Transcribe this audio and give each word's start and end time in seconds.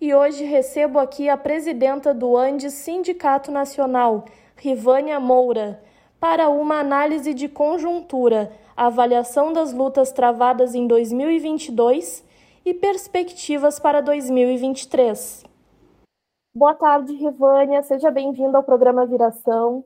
e 0.00 0.14
hoje 0.14 0.44
recebo 0.44 0.98
aqui 0.98 1.28
a 1.28 1.36
presidenta 1.36 2.14
do 2.14 2.36
Andes 2.36 2.72
Sindicato 2.74 3.50
Nacional, 3.50 4.24
Rivânia 4.56 5.18
Moura, 5.18 5.82
para 6.20 6.48
uma 6.48 6.78
análise 6.78 7.34
de 7.34 7.48
conjuntura, 7.48 8.52
avaliação 8.76 9.52
das 9.52 9.72
lutas 9.72 10.12
travadas 10.12 10.74
em 10.74 10.86
2022 10.86 12.24
e 12.64 12.74
perspectivas 12.74 13.78
para 13.78 14.00
2023. 14.00 15.44
Boa 16.54 16.74
tarde, 16.74 17.14
Rivânia. 17.14 17.82
Seja 17.82 18.10
bem-vinda 18.10 18.58
ao 18.58 18.64
programa 18.64 19.06
Viração. 19.06 19.84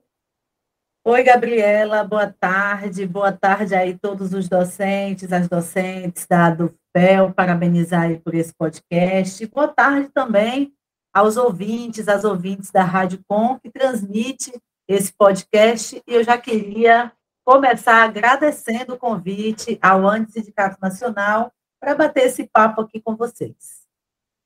Oi, 1.05 1.25
Gabriela, 1.25 2.05
boa 2.05 2.33
tarde. 2.33 3.05
Boa 3.09 3.33
tarde 3.33 3.75
aí 3.75 3.99
todos 3.99 4.33
os 4.33 4.49
docentes, 4.49 5.33
as 5.33 5.49
docentes 5.49 6.29
da 6.29 6.49
DUFPEL, 6.49 7.35
parabenizar 7.35 8.03
aí 8.03 8.21
por 8.21 8.37
esse 8.37 8.55
podcast. 8.55 9.45
Boa 9.49 9.67
tarde 9.67 10.11
também 10.11 10.73
aos 11.13 11.37
ouvintes, 11.37 12.09
às 12.09 12.23
ouvintes 12.23 12.71
da 12.71 12.85
Rádio 12.85 13.21
Com, 13.27 13.59
que 13.59 13.69
transmite 13.69 14.53
esse 14.87 15.13
podcast. 15.13 16.01
E 16.07 16.15
eu 16.15 16.23
já 16.23 16.39
queria 16.39 17.11
começar 17.45 18.05
agradecendo 18.05 18.95
o 18.95 18.99
convite 18.99 19.77
ao 19.83 20.07
Antissindicato 20.07 20.79
Nacional 20.81 21.51
para 21.81 21.97
bater 21.97 22.27
esse 22.27 22.47
papo 22.47 22.81
aqui 22.81 23.01
com 23.01 23.17
vocês. 23.17 23.83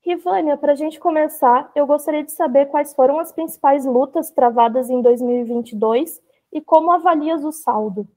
Rivânia, 0.03 0.57
para 0.57 0.71
a 0.71 0.75
gente 0.75 0.99
começar, 0.99 1.69
eu 1.75 1.85
gostaria 1.85 2.23
de 2.23 2.31
saber 2.31 2.65
quais 2.65 2.95
foram 2.95 3.19
as 3.19 3.31
principais 3.31 3.85
lutas 3.85 4.31
travadas 4.31 4.89
em 4.89 5.03
2022 5.03 6.25
e 6.51 6.61
como 6.61 6.91
avalias 6.91 7.43
o 7.43 7.51
saldo? 7.51 8.07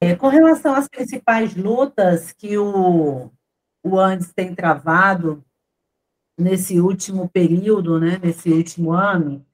É, 0.00 0.14
com 0.14 0.28
relação 0.28 0.74
às 0.74 0.88
principais 0.88 1.54
lutas 1.56 2.32
que 2.32 2.58
o, 2.58 3.30
o 3.82 3.98
Andes 3.98 4.32
tem 4.32 4.54
travado 4.54 5.44
nesse 6.38 6.80
último 6.80 7.28
período, 7.28 7.98
né, 7.98 8.18
nesse 8.22 8.50
último 8.50 8.92
ano, 8.92 9.44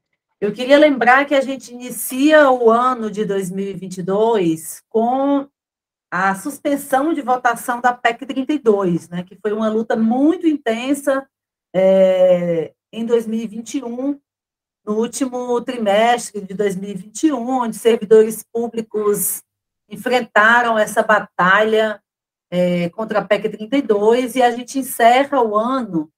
eu 0.41 0.53
queria 0.53 0.79
lembrar 0.79 1.27
que 1.27 1.35
a 1.35 1.41
gente 1.43 1.73
inicia 1.73 2.51
o 2.51 2.71
ano 2.71 3.11
de 3.11 3.27
2022 3.27 4.83
com 4.89 5.47
a 6.11 6.35
suspensão 6.35 7.13
de 7.13 7.21
votação 7.21 7.81
da 7.81 7.93
PEC 7.93 8.25
32, 8.25 9.09
né, 9.11 9.23
que 9.23 9.37
foi 9.37 9.53
uma 9.53 9.69
luta 9.69 9.95
muito 9.95 10.47
intensa 10.47 11.29
é, 11.75 12.73
em 12.91 13.05
2021, 13.05 14.19
no 14.91 14.97
último 14.97 15.61
trimestre 15.61 16.41
de 16.41 16.53
2021, 16.53 17.49
onde 17.49 17.77
servidores 17.77 18.45
públicos 18.53 19.41
enfrentaram 19.89 20.77
essa 20.77 21.01
batalha 21.01 22.03
é, 22.51 22.89
contra 22.89 23.21
a 23.21 23.25
PEC 23.25 23.51
32 23.51 24.35
e 24.35 24.43
a 24.43 24.51
gente 24.51 24.81
encerra 24.81 25.41
o 25.41 25.57
ano 25.57 26.11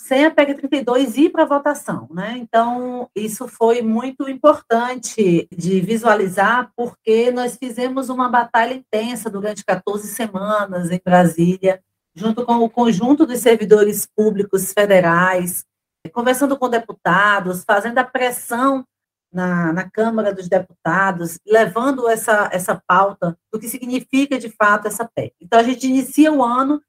sem 0.00 0.24
a 0.24 0.30
PEC 0.30 0.54
32 0.54 1.18
ir 1.18 1.30
para 1.30 1.44
votação, 1.44 2.08
né? 2.10 2.38
Então, 2.38 3.06
isso 3.14 3.46
foi 3.48 3.82
muito 3.82 4.30
importante 4.30 5.46
de 5.54 5.80
visualizar, 5.82 6.72
porque 6.74 7.30
nós 7.30 7.58
fizemos 7.58 8.08
uma 8.08 8.30
batalha 8.30 8.72
intensa 8.72 9.28
durante 9.28 9.62
14 9.62 10.08
semanas 10.08 10.90
em 10.90 11.00
Brasília, 11.04 11.82
junto 12.14 12.46
com 12.46 12.64
o 12.64 12.70
conjunto 12.70 13.26
dos 13.26 13.40
servidores 13.40 14.06
públicos 14.06 14.72
federais, 14.72 15.66
conversando 16.08 16.58
com 16.58 16.68
deputados, 16.68 17.64
fazendo 17.64 17.98
a 17.98 18.04
pressão 18.04 18.84
na, 19.32 19.72
na 19.72 19.90
Câmara 19.90 20.32
dos 20.32 20.48
Deputados, 20.48 21.38
levando 21.46 22.08
essa, 22.08 22.48
essa 22.52 22.80
pauta 22.86 23.36
do 23.52 23.58
que 23.58 23.68
significa 23.68 24.38
de 24.38 24.48
fato 24.48 24.88
essa 24.88 25.08
PEC. 25.14 25.34
Então, 25.40 25.58
a 25.58 25.62
gente 25.62 25.86
inicia 25.86 26.32
o 26.32 26.42
ano 26.42 26.80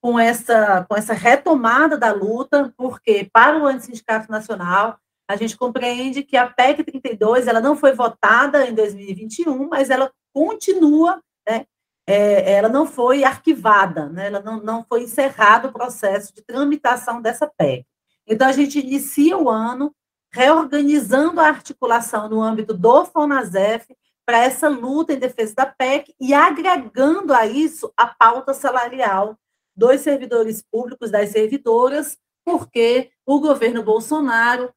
com 0.00 0.18
essa, 0.18 0.84
com 0.88 0.96
essa 0.96 1.12
retomada 1.12 1.98
da 1.98 2.12
luta, 2.12 2.72
porque 2.76 3.28
para 3.32 3.58
o 3.58 3.66
Antissindicato 3.66 4.30
Nacional, 4.30 4.98
a 5.28 5.34
gente 5.34 5.56
compreende 5.56 6.22
que 6.22 6.36
a 6.36 6.46
PEC 6.46 6.84
32 6.84 7.48
ela 7.48 7.60
não 7.60 7.76
foi 7.76 7.92
votada 7.92 8.66
em 8.66 8.74
2021, 8.74 9.68
mas 9.68 9.90
ela 9.90 10.12
continua, 10.32 11.20
né, 11.48 11.64
é, 12.06 12.52
ela 12.52 12.68
não 12.68 12.86
foi 12.86 13.24
arquivada, 13.24 14.08
né, 14.08 14.28
ela 14.28 14.40
não, 14.40 14.62
não 14.62 14.84
foi 14.84 15.02
encerrado 15.02 15.68
o 15.68 15.72
processo 15.72 16.32
de 16.32 16.42
tramitação 16.42 17.20
dessa 17.20 17.50
PEC. 17.58 17.84
Então, 18.26 18.48
a 18.48 18.52
gente 18.52 18.78
inicia 18.78 19.36
o 19.38 19.48
ano 19.48 19.94
reorganizando 20.32 21.40
a 21.40 21.46
articulação 21.46 22.28
no 22.28 22.42
âmbito 22.42 22.74
do 22.74 23.04
FONASEF 23.06 23.86
para 24.26 24.38
essa 24.38 24.68
luta 24.68 25.12
em 25.12 25.18
defesa 25.18 25.54
da 25.54 25.66
PEC 25.66 26.14
e 26.20 26.34
agregando 26.34 27.32
a 27.32 27.46
isso 27.46 27.92
a 27.96 28.06
pauta 28.06 28.52
salarial 28.52 29.38
dos 29.74 30.00
servidores 30.00 30.62
públicos, 30.62 31.10
das 31.10 31.30
servidoras, 31.30 32.18
porque 32.44 33.10
o 33.24 33.38
governo 33.38 33.82
Bolsonaro 33.82 34.72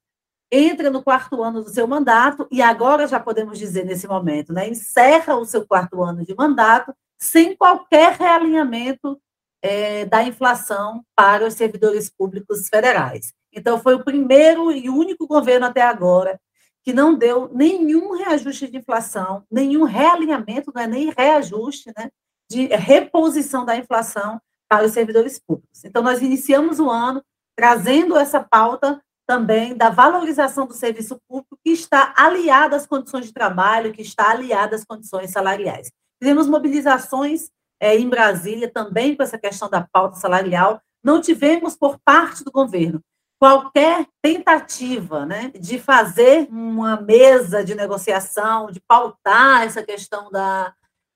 entra 0.52 0.90
no 0.90 1.04
quarto 1.04 1.44
ano 1.44 1.64
do 1.64 1.70
seu 1.70 1.88
mandato 1.88 2.48
e 2.52 2.62
agora 2.62 3.08
já 3.08 3.20
podemos 3.20 3.58
dizer 3.58 3.86
nesse 3.86 4.08
momento, 4.08 4.52
né, 4.52 4.68
encerra 4.68 5.36
o 5.36 5.46
seu 5.46 5.66
quarto 5.66 6.02
ano 6.04 6.26
de 6.26 6.36
mandato 6.36 6.94
sem 7.20 7.56
qualquer 7.56 8.14
realinhamento 8.14 9.20
é, 9.62 10.06
da 10.06 10.24
inflação 10.24 11.04
para 11.16 11.46
os 11.46 11.54
servidores 11.54 12.10
públicos 12.10 12.68
federais. 12.68 13.34
Então, 13.54 13.80
foi 13.80 13.96
o 13.96 14.04
primeiro 14.04 14.72
e 14.72 14.90
único 14.90 15.28
governo 15.28 15.66
até 15.66 15.82
agora 15.82 16.40
que 16.84 16.94
não 16.94 17.14
deu 17.14 17.50
nenhum 17.54 18.16
reajuste 18.16 18.68
de 18.68 18.78
inflação, 18.78 19.44
nenhum 19.52 19.84
realinhamento, 19.84 20.72
não 20.74 20.82
é 20.82 20.88
nem 20.88 21.14
reajuste, 21.16 21.92
né, 21.96 22.10
de 22.50 22.68
reposição 22.68 23.66
da 23.66 23.76
inflação 23.76 24.42
para 24.68 24.86
os 24.86 24.92
servidores 24.92 25.40
públicos. 25.40 25.84
Então, 25.84 26.02
nós 26.02 26.22
iniciamos 26.22 26.80
o 26.80 26.90
ano 26.90 27.24
trazendo 27.56 28.18
essa 28.18 28.40
pauta 28.40 29.02
também 29.28 29.76
da 29.76 29.90
valorização 29.90 30.66
do 30.66 30.74
serviço 30.74 31.20
público, 31.28 31.60
que 31.64 31.72
está 31.72 32.14
aliada 32.18 32.76
às 32.76 32.88
condições 32.88 33.26
de 33.28 33.34
trabalho, 33.34 33.92
que 33.92 34.02
está 34.02 34.32
aliada 34.32 34.76
às 34.76 34.84
condições 34.84 35.30
salariais. 35.30 35.92
Fizemos 36.20 36.48
mobilizações 36.48 37.52
é, 37.80 37.96
em 37.96 38.10
Brasília 38.10 38.72
também 38.72 39.16
com 39.16 39.22
essa 39.22 39.38
questão 39.38 39.70
da 39.70 39.88
pauta 39.92 40.16
salarial. 40.16 40.82
Não 41.04 41.22
tivemos, 41.22 41.76
por 41.76 42.00
parte 42.00 42.44
do 42.44 42.52
governo, 42.52 43.02
qualquer 43.40 44.06
tentativa 44.22 45.26
né, 45.26 45.52
de 45.58 45.80
fazer 45.80 46.48
uma 46.52 47.00
mesa 47.00 47.64
de 47.64 47.74
negociação, 47.74 48.70
de 48.70 48.82
pautar 48.82 49.64
essa 49.64 49.82
questão 49.82 50.30
da, 50.30 50.74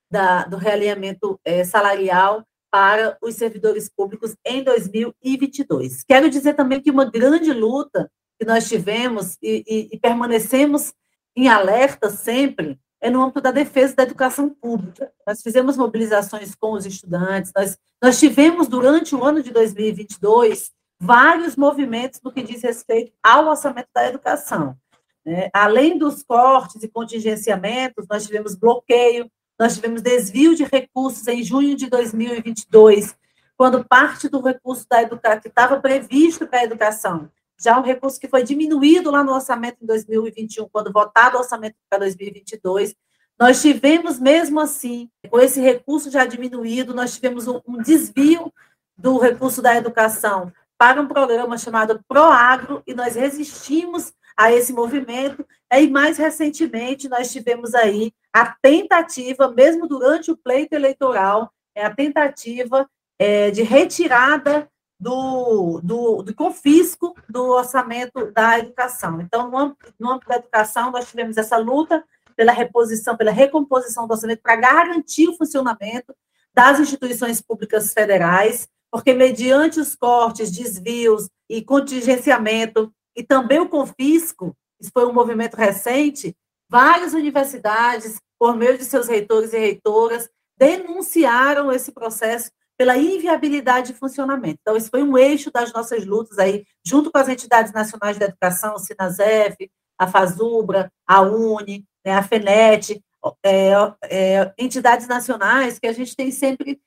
da 0.10 0.46
do 0.46 0.56
realinhamento 0.56 1.38
é, 1.44 1.66
salarial 1.66 2.46
para 2.72 3.18
os 3.22 3.36
servidores 3.36 3.90
públicos 3.90 4.36
em 4.46 4.64
2022. 4.64 6.04
Quero 6.04 6.30
dizer 6.30 6.54
também 6.54 6.82
que 6.82 6.90
uma 6.90 7.06
grande 7.06 7.52
luta 7.52 8.10
que 8.40 8.46
nós 8.46 8.68
tivemos 8.68 9.38
e, 9.42 9.64
e, 9.68 9.90
e 9.92 10.00
permanecemos 10.00 10.94
em 11.36 11.50
alerta 11.50 12.10
sempre 12.10 12.80
é 13.02 13.10
no 13.10 13.22
âmbito 13.22 13.42
da 13.42 13.52
defesa 13.52 13.96
da 13.98 14.04
educação 14.04 14.50
pública. 14.50 15.12
Nós 15.28 15.42
fizemos 15.42 15.76
mobilizações 15.76 16.56
com 16.56 16.72
os 16.72 16.86
estudantes, 16.86 17.52
nós, 17.54 17.78
nós 18.02 18.18
tivemos 18.18 18.70
durante 18.70 19.14
o 19.14 19.24
ano 19.24 19.44
de 19.44 19.52
2022 19.52 20.72
vários 21.04 21.58
movimentos 21.58 22.22
no 22.24 22.32
que 22.32 22.42
diz 22.42 22.64
respeito 22.64 23.12
ao 23.22 23.48
orçamento 23.48 23.90
da 23.94 24.08
educação. 24.08 24.78
Né? 25.26 25.50
Além 25.54 25.98
dos 25.98 26.24
cortes 26.24 26.82
e 26.82 26.88
contingenciamentos, 26.88 28.06
nós 28.10 28.26
tivemos 28.26 28.56
bloqueio, 28.56 29.30
nós 29.60 29.76
tivemos 29.76 30.02
desvio 30.02 30.56
de 30.56 30.64
recursos 30.64 31.28
em 31.28 31.44
junho 31.44 31.76
de 31.76 31.90
2022, 31.90 33.16
quando 33.58 33.84
parte 33.84 34.30
do 34.30 34.42
recurso 34.42 34.88
da 34.90 35.02
educação 35.02 35.42
que 35.42 35.50
estava 35.50 35.80
previsto 35.80 36.48
para 36.48 36.60
a 36.60 36.64
educação, 36.64 37.30
já 37.62 37.78
um 37.78 37.84
recurso 37.84 38.20
que 38.20 38.28
foi 38.28 38.44
diminuído 38.44 39.12
lá 39.12 39.24
no 39.24 39.34
orçamento 39.34 39.84
em 39.84 39.86
2021, 39.86 40.70
quando 40.70 40.92
votado 40.92 41.36
o 41.36 41.40
orçamento 41.40 41.76
para 41.90 42.00
2022, 42.00 42.96
nós 43.38 43.62
tivemos 43.62 44.20
mesmo 44.20 44.60
assim, 44.60 45.10
com 45.30 45.40
esse 45.40 45.60
recurso 45.60 46.10
já 46.10 46.26
diminuído, 46.26 46.94
nós 46.94 47.14
tivemos 47.14 47.48
um, 47.48 47.60
um 47.68 47.82
desvio 47.82 48.52
do 48.98 49.18
recurso 49.18 49.62
da 49.62 49.76
educação 49.76 50.52
para 50.84 51.02
um 51.02 51.08
programa 51.08 51.58
chamado 51.58 52.04
Proagro 52.10 52.84
e 52.86 52.94
nós 52.94 53.16
resistimos 53.16 54.12
a 54.36 54.52
esse 54.52 54.74
movimento. 54.74 55.48
E 55.72 55.88
mais 55.88 56.18
recentemente 56.18 57.08
nós 57.08 57.32
tivemos 57.32 57.74
aí 57.74 58.12
a 58.34 58.54
tentativa, 58.62 59.50
mesmo 59.50 59.88
durante 59.88 60.30
o 60.30 60.36
pleito 60.36 60.76
eleitoral, 60.76 61.50
é 61.74 61.86
a 61.86 61.96
tentativa 61.96 62.86
é, 63.18 63.50
de 63.50 63.62
retirada 63.64 64.70
do, 65.00 65.80
do, 65.82 66.22
do 66.22 66.36
confisco 66.36 67.16
do 67.30 67.52
orçamento 67.52 68.30
da 68.34 68.60
educação. 68.60 69.22
Então, 69.22 69.50
no 69.50 69.58
âmbito, 69.58 69.94
no 69.98 70.12
âmbito 70.12 70.28
da 70.28 70.36
educação, 70.36 70.92
nós 70.92 71.10
tivemos 71.10 71.38
essa 71.38 71.56
luta 71.56 72.04
pela 72.36 72.52
reposição, 72.52 73.16
pela 73.16 73.32
recomposição 73.32 74.06
do 74.06 74.12
orçamento 74.12 74.42
para 74.42 74.58
garantir 74.58 75.30
o 75.30 75.38
funcionamento 75.38 76.14
das 76.54 76.78
instituições 76.78 77.42
públicas 77.42 77.94
federais, 77.94 78.68
porque 78.94 79.12
mediante 79.12 79.80
os 79.80 79.96
cortes, 79.96 80.52
desvios 80.52 81.28
e 81.50 81.64
contingenciamento 81.64 82.94
e 83.18 83.24
também 83.24 83.60
o 83.60 83.68
confisco, 83.68 84.56
isso 84.80 84.92
foi 84.94 85.08
um 85.08 85.12
movimento 85.12 85.56
recente, 85.56 86.38
várias 86.70 87.14
universidades, 87.14 88.22
por 88.38 88.56
meio 88.56 88.78
de 88.78 88.86
seus 88.86 89.08
reitores 89.08 89.52
e 89.52 89.58
reitoras, 89.58 90.30
denunciaram 90.60 91.72
esse 91.72 91.92
processo 91.92 92.52
pela 92.78 92.96
inviabilidade 92.96 93.94
de 93.94 93.98
funcionamento. 93.98 94.60
Então, 94.62 94.78
isso 94.78 94.92
foi 94.92 95.02
um 95.02 95.18
eixo 95.18 95.50
das 95.52 95.74
nossas 95.74 96.06
lutas 96.06 96.38
aí, 96.38 96.64
junto 96.86 97.12
com 97.12 97.18
as 97.18 97.30
entidades 97.30 97.74
nacionais 97.74 98.20
da 98.20 98.26
educação, 98.26 98.76
o 98.76 98.80
Sinasef, 98.80 99.72
a 99.98 100.06
FASUBRA, 100.06 100.92
a 101.08 101.20
UNE, 101.20 101.84
né, 102.06 102.14
a 102.14 102.22
FENET, 102.22 103.04
é, 103.44 103.72
é, 104.04 104.54
entidades 104.56 105.08
nacionais 105.08 105.80
que 105.80 105.88
a 105.88 105.94
gente 105.94 106.16
tem 106.16 106.30
sempre 106.30 106.80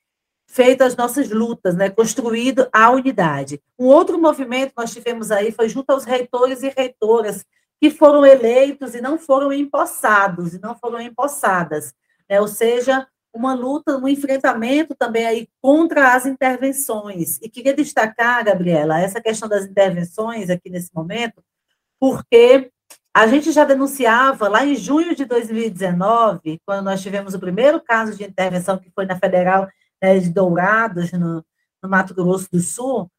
feito 0.46 0.82
as 0.82 0.96
nossas 0.96 1.30
lutas, 1.30 1.74
né, 1.74 1.90
construído 1.90 2.68
a 2.72 2.90
unidade. 2.90 3.60
Um 3.78 3.86
outro 3.86 4.18
movimento 4.18 4.70
que 4.70 4.80
nós 4.80 4.92
tivemos 4.92 5.30
aí 5.30 5.52
foi 5.52 5.68
junto 5.68 5.90
aos 5.90 6.04
reitores 6.04 6.62
e 6.62 6.68
reitoras 6.68 7.44
que 7.80 7.90
foram 7.90 8.24
eleitos 8.24 8.94
e 8.94 9.00
não 9.00 9.18
foram 9.18 9.52
empossados, 9.52 10.54
e 10.54 10.60
não 10.60 10.74
foram 10.74 11.00
empossadas, 11.00 11.92
né, 12.28 12.40
ou 12.40 12.48
seja, 12.48 13.06
uma 13.34 13.52
luta, 13.52 13.98
um 13.98 14.08
enfrentamento 14.08 14.94
também 14.94 15.26
aí 15.26 15.48
contra 15.60 16.14
as 16.14 16.24
intervenções. 16.24 17.38
E 17.42 17.50
queria 17.50 17.74
destacar, 17.74 18.42
Gabriela, 18.42 18.98
essa 18.98 19.20
questão 19.20 19.46
das 19.46 19.66
intervenções 19.66 20.48
aqui 20.48 20.70
nesse 20.70 20.94
momento, 20.94 21.44
porque 22.00 22.70
a 23.14 23.26
gente 23.26 23.52
já 23.52 23.64
denunciava 23.64 24.48
lá 24.48 24.64
em 24.64 24.74
junho 24.74 25.14
de 25.14 25.24
2019, 25.24 26.60
quando 26.66 26.84
nós 26.84 27.02
tivemos 27.02 27.34
o 27.34 27.38
primeiro 27.38 27.80
caso 27.80 28.14
de 28.14 28.24
intervenção, 28.24 28.78
que 28.78 28.90
foi 28.90 29.06
na 29.06 29.18
Federal 29.18 29.68
né, 30.02 30.18
de 30.18 30.30
Dourados, 30.30 31.12
no, 31.12 31.44
no 31.82 31.88
Mato 31.88 32.14
Grosso 32.14 32.48
do 32.50 32.60
Sul, 32.60 33.10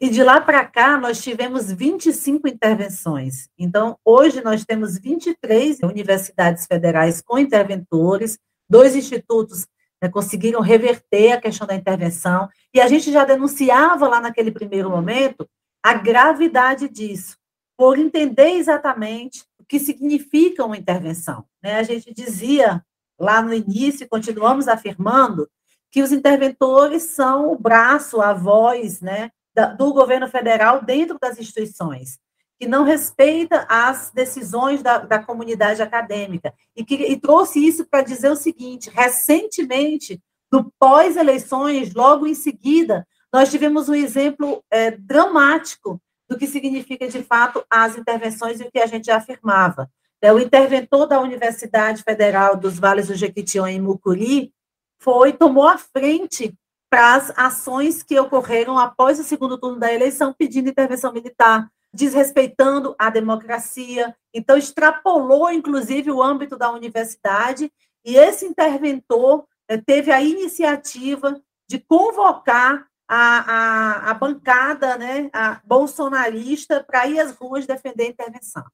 e 0.00 0.08
de 0.08 0.22
lá 0.22 0.40
para 0.40 0.64
cá 0.64 0.96
nós 0.98 1.20
tivemos 1.20 1.72
25 1.72 2.46
intervenções. 2.46 3.48
Então, 3.58 3.98
hoje 4.04 4.42
nós 4.42 4.64
temos 4.64 4.96
23 4.96 5.80
universidades 5.82 6.66
federais 6.66 7.20
com 7.20 7.38
interventores, 7.38 8.38
dois 8.68 8.94
institutos 8.94 9.66
né, 10.00 10.08
conseguiram 10.08 10.60
reverter 10.60 11.32
a 11.32 11.40
questão 11.40 11.66
da 11.66 11.74
intervenção, 11.74 12.48
e 12.72 12.80
a 12.80 12.86
gente 12.86 13.10
já 13.10 13.24
denunciava 13.24 14.06
lá 14.06 14.20
naquele 14.20 14.52
primeiro 14.52 14.90
momento 14.90 15.48
a 15.82 15.94
gravidade 15.94 16.88
disso, 16.88 17.36
por 17.76 17.98
entender 17.98 18.50
exatamente 18.52 19.44
o 19.58 19.64
que 19.64 19.78
significa 19.78 20.64
uma 20.64 20.76
intervenção. 20.76 21.44
Né? 21.62 21.78
A 21.78 21.82
gente 21.82 22.12
dizia 22.12 22.84
lá 23.18 23.42
no 23.42 23.52
início, 23.52 24.08
continuamos 24.08 24.68
afirmando, 24.68 25.48
que 25.90 26.02
os 26.02 26.12
interventores 26.12 27.02
são 27.04 27.52
o 27.52 27.58
braço, 27.58 28.20
a 28.20 28.32
voz 28.32 29.00
né, 29.00 29.30
do 29.76 29.92
governo 29.92 30.28
federal 30.28 30.82
dentro 30.82 31.18
das 31.20 31.38
instituições 31.38 32.18
que 32.58 32.66
não 32.66 32.82
respeita 32.82 33.64
as 33.68 34.10
decisões 34.12 34.82
da, 34.82 34.98
da 34.98 35.22
comunidade 35.22 35.80
acadêmica, 35.80 36.52
e, 36.74 36.84
que, 36.84 36.94
e 36.96 37.16
trouxe 37.18 37.64
isso 37.64 37.86
para 37.86 38.02
dizer 38.02 38.30
o 38.30 38.36
seguinte: 38.36 38.90
recentemente, 38.90 40.20
no 40.50 40.72
pós-eleições, 40.78 41.94
logo 41.94 42.26
em 42.26 42.34
seguida, 42.34 43.06
nós 43.32 43.50
tivemos 43.50 43.88
um 43.88 43.94
exemplo 43.94 44.64
é, 44.70 44.90
dramático 44.90 46.00
do 46.28 46.36
que 46.36 46.46
significa, 46.46 47.06
de 47.06 47.22
fato, 47.22 47.64
as 47.70 47.96
intervenções 47.96 48.60
e 48.60 48.64
o 48.64 48.70
que 48.70 48.80
a 48.80 48.86
gente 48.86 49.06
já 49.06 49.16
afirmava. 49.16 49.88
É, 50.20 50.32
o 50.32 50.38
interventor 50.38 51.06
da 51.06 51.20
Universidade 51.20 52.02
Federal 52.02 52.56
dos 52.56 52.78
Vales 52.78 53.06
do 53.06 53.14
Jequitinhonha, 53.14 53.76
em 53.76 53.80
Mucuri, 53.80 54.52
foi, 54.98 55.32
tomou 55.32 55.66
a 55.66 55.78
frente 55.78 56.54
para 56.90 57.14
as 57.14 57.32
ações 57.36 58.02
que 58.02 58.18
ocorreram 58.18 58.78
após 58.78 59.20
o 59.20 59.24
segundo 59.24 59.58
turno 59.58 59.78
da 59.78 59.92
eleição, 59.92 60.32
pedindo 60.32 60.70
intervenção 60.70 61.12
militar, 61.12 61.70
desrespeitando 61.92 62.94
a 62.98 63.10
democracia. 63.10 64.14
Então, 64.32 64.56
extrapolou, 64.56 65.50
inclusive, 65.50 66.10
o 66.10 66.22
âmbito 66.22 66.56
da 66.56 66.70
universidade, 66.70 67.70
e 68.04 68.16
esse 68.16 68.46
interventor 68.46 69.46
eh, 69.68 69.76
teve 69.76 70.10
a 70.10 70.22
iniciativa 70.22 71.40
de 71.68 71.78
convocar 71.78 72.86
a, 73.06 74.06
a, 74.06 74.10
a 74.10 74.14
bancada 74.14 74.96
né, 74.98 75.30
a 75.32 75.60
bolsonarista 75.64 76.84
para 76.84 77.06
ir 77.06 77.20
às 77.20 77.32
ruas 77.32 77.66
defender 77.66 78.04
a 78.04 78.10
intervenção, 78.10 78.64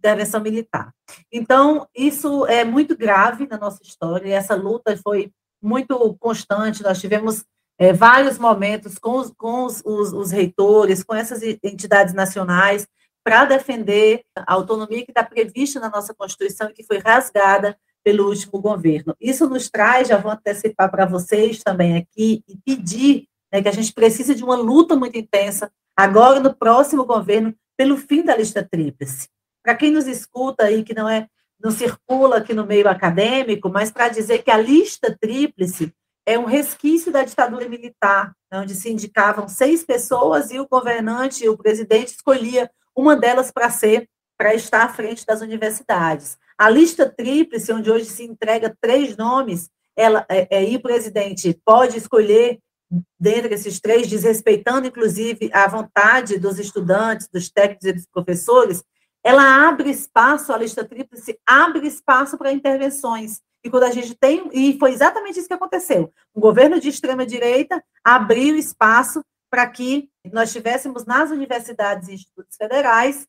intervenção 0.00 0.40
militar. 0.40 0.92
Então, 1.30 1.86
isso 1.94 2.46
é 2.46 2.64
muito 2.64 2.96
grave 2.96 3.46
na 3.46 3.58
nossa 3.58 3.82
história, 3.82 4.28
e 4.28 4.32
essa 4.32 4.54
luta 4.54 4.96
foi 4.96 5.30
muito 5.62 6.16
constante, 6.18 6.82
nós 6.82 6.98
tivemos 6.98 7.44
é, 7.78 7.92
vários 7.92 8.38
momentos 8.38 8.98
com, 8.98 9.18
os, 9.18 9.30
com 9.36 9.64
os, 9.64 9.82
os, 9.84 10.12
os 10.12 10.30
reitores, 10.30 11.02
com 11.02 11.14
essas 11.14 11.42
entidades 11.42 12.14
nacionais, 12.14 12.86
para 13.22 13.44
defender 13.44 14.22
a 14.34 14.54
autonomia 14.54 15.04
que 15.04 15.10
está 15.10 15.22
prevista 15.22 15.78
na 15.78 15.90
nossa 15.90 16.14
Constituição 16.14 16.70
e 16.70 16.72
que 16.72 16.84
foi 16.84 16.98
rasgada 16.98 17.76
pelo 18.02 18.28
último 18.28 18.60
governo. 18.60 19.14
Isso 19.20 19.46
nos 19.48 19.68
traz, 19.68 20.08
já 20.08 20.16
vou 20.16 20.32
antecipar 20.32 20.90
para 20.90 21.04
vocês 21.04 21.62
também 21.62 21.98
aqui, 21.98 22.42
e 22.48 22.56
pedir 22.64 23.28
né, 23.52 23.60
que 23.60 23.68
a 23.68 23.72
gente 23.72 23.92
precisa 23.92 24.34
de 24.34 24.42
uma 24.42 24.56
luta 24.56 24.96
muito 24.96 25.18
intensa, 25.18 25.70
agora 25.94 26.40
no 26.40 26.54
próximo 26.54 27.04
governo, 27.04 27.54
pelo 27.76 27.96
fim 27.96 28.22
da 28.22 28.36
lista 28.36 28.66
tríplice. 28.68 29.28
Para 29.62 29.74
quem 29.74 29.90
nos 29.90 30.06
escuta 30.06 30.64
aí, 30.64 30.82
que 30.82 30.94
não 30.94 31.08
é 31.08 31.26
não 31.62 31.70
circula 31.70 32.38
aqui 32.38 32.54
no 32.54 32.64
meio 32.64 32.88
acadêmico, 32.88 33.68
mas 33.68 33.90
para 33.90 34.08
dizer 34.08 34.42
que 34.42 34.50
a 34.50 34.56
lista 34.56 35.14
tríplice 35.20 35.92
é 36.24 36.38
um 36.38 36.46
resquício 36.46 37.12
da 37.12 37.22
ditadura 37.22 37.68
militar, 37.68 38.32
onde 38.52 38.74
se 38.74 38.90
indicavam 38.90 39.48
seis 39.48 39.84
pessoas 39.84 40.50
e 40.50 40.58
o 40.58 40.66
governante, 40.66 41.48
o 41.48 41.58
presidente, 41.58 42.14
escolhia 42.14 42.70
uma 42.96 43.14
delas 43.14 43.50
para 43.50 43.68
ser, 43.68 44.08
para 44.38 44.54
estar 44.54 44.84
à 44.84 44.88
frente 44.88 45.26
das 45.26 45.42
universidades. 45.42 46.38
A 46.56 46.70
lista 46.70 47.08
tríplice, 47.08 47.72
onde 47.72 47.90
hoje 47.90 48.06
se 48.06 48.24
entrega 48.24 48.74
três 48.80 49.16
nomes, 49.16 49.68
ela, 49.96 50.24
é, 50.28 50.46
é, 50.50 50.70
e 50.70 50.76
o 50.76 50.82
presidente 50.82 51.58
pode 51.64 51.98
escolher 51.98 52.58
dentre 53.18 53.54
esses 53.54 53.80
três, 53.80 54.08
desrespeitando, 54.08 54.88
inclusive, 54.88 55.50
a 55.52 55.68
vontade 55.68 56.38
dos 56.38 56.58
estudantes, 56.58 57.28
dos 57.28 57.48
técnicos 57.48 57.86
e 57.86 57.92
dos 57.92 58.06
professores, 58.06 58.82
ela 59.22 59.68
abre 59.68 59.90
espaço, 59.90 60.52
a 60.52 60.58
lista 60.58 60.84
tríplice 60.84 61.38
abre 61.46 61.86
espaço 61.86 62.38
para 62.38 62.52
intervenções. 62.52 63.40
E 63.62 63.68
quando 63.68 63.84
a 63.84 63.90
gente 63.90 64.14
tem, 64.14 64.48
e 64.52 64.78
foi 64.78 64.92
exatamente 64.92 65.38
isso 65.38 65.48
que 65.48 65.54
aconteceu. 65.54 66.12
O 66.32 66.40
governo 66.40 66.80
de 66.80 66.88
extrema-direita 66.88 67.82
abriu 68.02 68.56
espaço 68.56 69.22
para 69.50 69.66
que 69.66 70.08
nós 70.32 70.52
tivéssemos 70.52 71.04
nas 71.04 71.30
universidades 71.30 72.08
e 72.08 72.14
institutos 72.14 72.56
federais 72.56 73.26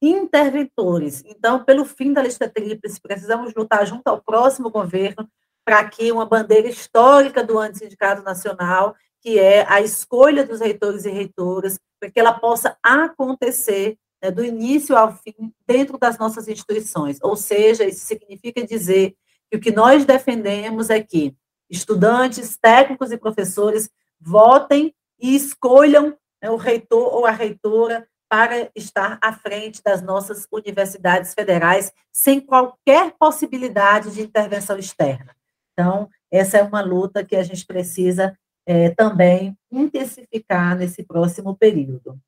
interventores. 0.00 1.22
Então, 1.26 1.64
pelo 1.64 1.84
fim 1.84 2.12
da 2.12 2.22
lista 2.22 2.48
tríplice, 2.48 3.00
precisamos 3.00 3.54
lutar 3.54 3.86
junto 3.86 4.06
ao 4.06 4.22
próximo 4.22 4.70
governo 4.70 5.28
para 5.64 5.82
que 5.88 6.12
uma 6.12 6.26
bandeira 6.26 6.68
histórica 6.68 7.42
do 7.42 7.58
Antissindicato 7.58 8.22
Nacional, 8.22 8.94
que 9.20 9.38
é 9.38 9.64
a 9.66 9.80
escolha 9.80 10.44
dos 10.44 10.60
reitores 10.60 11.06
e 11.06 11.10
reitoras, 11.10 11.80
para 11.98 12.10
que 12.10 12.20
ela 12.20 12.34
possa 12.34 12.76
acontecer 12.82 13.96
né, 14.24 14.30
do 14.30 14.42
início 14.42 14.96
ao 14.96 15.12
fim 15.12 15.52
dentro 15.66 15.98
das 15.98 16.16
nossas 16.16 16.48
instituições. 16.48 17.18
Ou 17.22 17.36
seja, 17.36 17.84
isso 17.84 18.06
significa 18.06 18.66
dizer 18.66 19.14
que 19.50 19.58
o 19.58 19.60
que 19.60 19.70
nós 19.70 20.06
defendemos 20.06 20.88
é 20.88 21.02
que 21.02 21.36
estudantes, 21.68 22.56
técnicos 22.56 23.12
e 23.12 23.18
professores 23.18 23.90
votem 24.18 24.94
e 25.20 25.36
escolham 25.36 26.16
né, 26.42 26.50
o 26.50 26.56
reitor 26.56 27.14
ou 27.14 27.26
a 27.26 27.30
reitora 27.30 28.08
para 28.26 28.70
estar 28.74 29.18
à 29.20 29.32
frente 29.32 29.82
das 29.82 30.00
nossas 30.00 30.48
universidades 30.50 31.34
federais, 31.34 31.92
sem 32.10 32.40
qualquer 32.40 33.12
possibilidade 33.18 34.10
de 34.10 34.22
intervenção 34.22 34.78
externa. 34.78 35.36
Então, 35.72 36.08
essa 36.32 36.56
é 36.56 36.62
uma 36.62 36.80
luta 36.80 37.22
que 37.22 37.36
a 37.36 37.42
gente 37.42 37.66
precisa 37.66 38.36
é, 38.66 38.88
também 38.88 39.56
intensificar 39.70 40.76
nesse 40.76 41.04
próximo 41.04 41.54
período. 41.54 42.18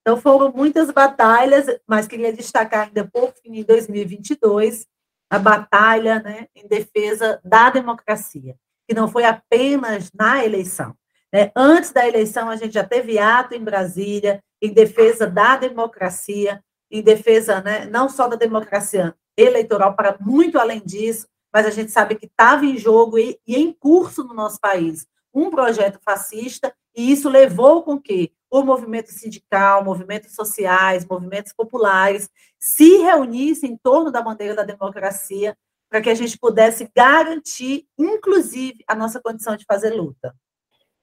Então, 0.00 0.16
foram 0.20 0.52
muitas 0.52 0.90
batalhas, 0.90 1.66
mas 1.86 2.08
queria 2.08 2.32
destacar 2.32 2.86
ainda 2.86 3.08
por 3.12 3.32
fim, 3.34 3.58
em 3.58 3.64
2022, 3.64 4.86
a 5.28 5.38
batalha 5.38 6.20
né, 6.20 6.46
em 6.54 6.66
defesa 6.66 7.40
da 7.44 7.70
democracia, 7.70 8.56
que 8.88 8.94
não 8.94 9.08
foi 9.08 9.24
apenas 9.24 10.10
na 10.12 10.44
eleição. 10.44 10.94
Né? 11.32 11.52
Antes 11.54 11.92
da 11.92 12.06
eleição, 12.06 12.48
a 12.48 12.56
gente 12.56 12.74
já 12.74 12.84
teve 12.84 13.18
ato 13.18 13.54
em 13.54 13.62
Brasília 13.62 14.42
em 14.60 14.72
defesa 14.72 15.26
da 15.26 15.56
democracia, 15.56 16.62
em 16.90 17.02
defesa 17.02 17.60
né, 17.60 17.86
não 17.86 18.08
só 18.08 18.28
da 18.28 18.36
democracia 18.36 19.14
eleitoral, 19.36 19.94
para 19.94 20.16
muito 20.20 20.58
além 20.58 20.80
disso, 20.80 21.26
mas 21.52 21.66
a 21.66 21.70
gente 21.70 21.90
sabe 21.90 22.14
que 22.14 22.26
estava 22.26 22.64
em 22.64 22.76
jogo 22.76 23.18
e, 23.18 23.38
e 23.46 23.56
em 23.56 23.72
curso 23.72 24.24
no 24.24 24.34
nosso 24.34 24.60
país 24.60 25.06
um 25.32 25.48
projeto 25.50 26.00
fascista 26.04 26.74
E 26.94 27.12
isso 27.12 27.28
levou 27.28 27.82
com 27.82 28.00
que 28.00 28.32
o 28.50 28.62
movimento 28.62 29.10
sindical, 29.10 29.84
movimentos 29.84 30.34
sociais, 30.34 31.06
movimentos 31.06 31.52
populares 31.52 32.28
se 32.58 32.98
reunissem 32.98 33.72
em 33.72 33.76
torno 33.76 34.10
da 34.10 34.20
bandeira 34.20 34.54
da 34.54 34.64
democracia 34.64 35.56
para 35.88 36.00
que 36.00 36.10
a 36.10 36.14
gente 36.14 36.38
pudesse 36.38 36.90
garantir, 36.94 37.86
inclusive, 37.98 38.84
a 38.86 38.94
nossa 38.94 39.20
condição 39.20 39.56
de 39.56 39.64
fazer 39.64 39.90
luta. 39.90 40.34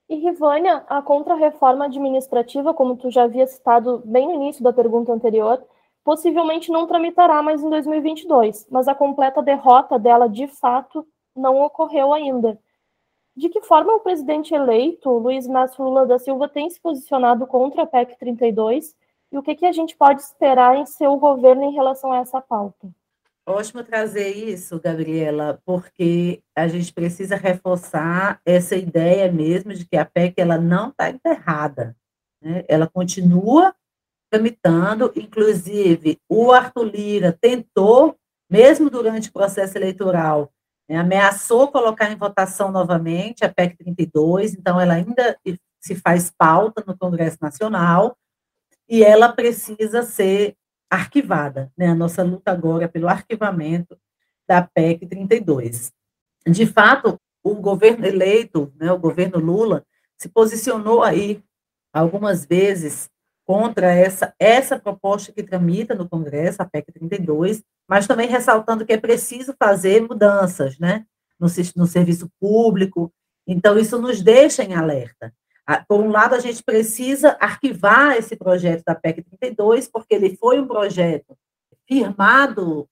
E, 0.09 0.15
Rivânia, 0.15 0.85
a 0.87 1.01
contra-reforma 1.01 1.85
administrativa, 1.85 2.73
como 2.73 2.95
tu 2.95 3.11
já 3.11 3.23
havia 3.23 3.45
citado 3.45 4.01
bem 4.05 4.27
no 4.27 4.35
início 4.35 4.63
da 4.63 4.71
pergunta 4.71 5.11
anterior, 5.11 5.61
possivelmente 6.03 6.71
não 6.71 6.87
tramitará 6.87 7.41
mais 7.43 7.61
em 7.61 7.69
2022, 7.69 8.65
mas 8.71 8.87
a 8.87 8.95
completa 8.95 9.41
derrota 9.41 9.99
dela, 9.99 10.29
de 10.29 10.47
fato, 10.47 11.05
não 11.35 11.61
ocorreu 11.61 12.13
ainda. 12.13 12.57
De 13.37 13.49
que 13.49 13.61
forma 13.61 13.93
o 13.93 13.99
presidente 13.99 14.55
eleito, 14.55 15.11
Luiz 15.11 15.45
Inácio 15.45 15.83
Lula 15.83 16.07
da 16.07 16.17
Silva, 16.17 16.49
tem 16.49 16.67
se 16.71 16.81
posicionado 16.81 17.45
contra 17.45 17.83
a 17.83 17.85
PEC 17.85 18.17
32 18.17 18.95
e 19.31 19.37
o 19.37 19.43
que, 19.43 19.53
que 19.53 19.67
a 19.67 19.71
gente 19.71 19.95
pode 19.95 20.23
esperar 20.23 20.75
em 20.75 20.87
seu 20.87 21.15
governo 21.17 21.65
em 21.65 21.71
relação 21.71 22.11
a 22.11 22.17
essa 22.17 22.41
pauta? 22.41 22.89
Ótimo 23.45 23.83
trazer 23.83 24.29
isso, 24.29 24.79
Gabriela, 24.79 25.61
porque 25.63 26.41
a 26.55 26.67
gente 26.67 26.91
precisa 26.91 27.35
reforçar 27.35 28.41
essa 28.43 28.75
ideia 28.75 29.31
mesmo 29.31 29.71
de 29.71 29.85
que 29.85 29.95
a 29.95 30.03
PEC 30.03 30.41
ela 30.41 30.57
não 30.57 30.89
está 30.89 31.11
enterrada. 31.11 31.95
Né? 32.41 32.65
Ela 32.67 32.87
continua 32.87 33.75
tramitando, 34.31 35.11
inclusive 35.15 36.17
o 36.27 36.51
Arthur 36.51 36.85
Lira 36.85 37.37
tentou, 37.39 38.17
mesmo 38.49 38.89
durante 38.89 39.29
o 39.29 39.33
processo 39.33 39.77
eleitoral, 39.77 40.51
né, 40.87 40.97
ameaçou 40.97 41.71
colocar 41.71 42.11
em 42.11 42.15
votação 42.15 42.71
novamente 42.71 43.43
a 43.43 43.53
PEC 43.53 43.77
32, 43.77 44.53
então 44.53 44.79
ela 44.79 44.93
ainda 44.93 45.37
se 45.79 45.95
faz 45.95 46.31
pauta 46.35 46.83
no 46.85 46.97
Congresso 46.97 47.37
Nacional 47.41 48.17
e 48.89 49.03
ela 49.03 49.31
precisa 49.31 50.03
ser 50.03 50.55
arquivada. 50.89 51.71
Né? 51.77 51.87
A 51.87 51.95
nossa 51.95 52.23
luta 52.23 52.51
agora 52.51 52.85
é 52.85 52.87
pelo 52.87 53.07
arquivamento 53.07 53.97
da 54.47 54.61
PEC 54.61 55.05
32. 55.05 55.91
De 56.45 56.65
fato, 56.65 57.19
o 57.43 57.55
governo 57.55 58.05
eleito, 58.05 58.71
né, 58.75 58.91
o 58.91 58.97
governo 58.97 59.39
Lula, 59.39 59.85
se 60.17 60.29
posicionou 60.29 61.03
aí 61.03 61.43
algumas 61.93 62.45
vezes 62.45 63.09
contra 63.45 63.93
essa, 63.93 64.33
essa 64.39 64.79
proposta 64.79 65.31
que 65.31 65.43
tramita 65.43 65.95
no 65.95 66.07
Congresso, 66.07 66.61
a 66.61 66.65
PEC 66.65 66.91
32, 66.91 67.63
mas 67.87 68.07
também 68.07 68.27
ressaltando 68.27 68.85
que 68.85 68.93
é 68.93 68.97
preciso 68.97 69.55
fazer 69.57 70.01
mudanças 70.01 70.77
né, 70.77 71.05
no, 71.39 71.47
no 71.75 71.87
serviço 71.87 72.29
público. 72.39 73.11
Então, 73.45 73.77
isso 73.77 73.99
nos 73.99 74.21
deixa 74.21 74.63
em 74.63 74.75
alerta. 74.75 75.33
Por 75.87 75.99
um 75.99 76.09
lado, 76.09 76.33
a 76.33 76.39
gente 76.39 76.63
precisa 76.63 77.37
arquivar 77.39 78.15
esse 78.17 78.35
projeto 78.35 78.83
da 78.85 78.95
PEC 78.95 79.21
32, 79.23 79.87
porque 79.87 80.15
ele 80.15 80.35
foi 80.37 80.59
um 80.59 80.67
projeto 80.67 81.37
firmado 81.87 82.87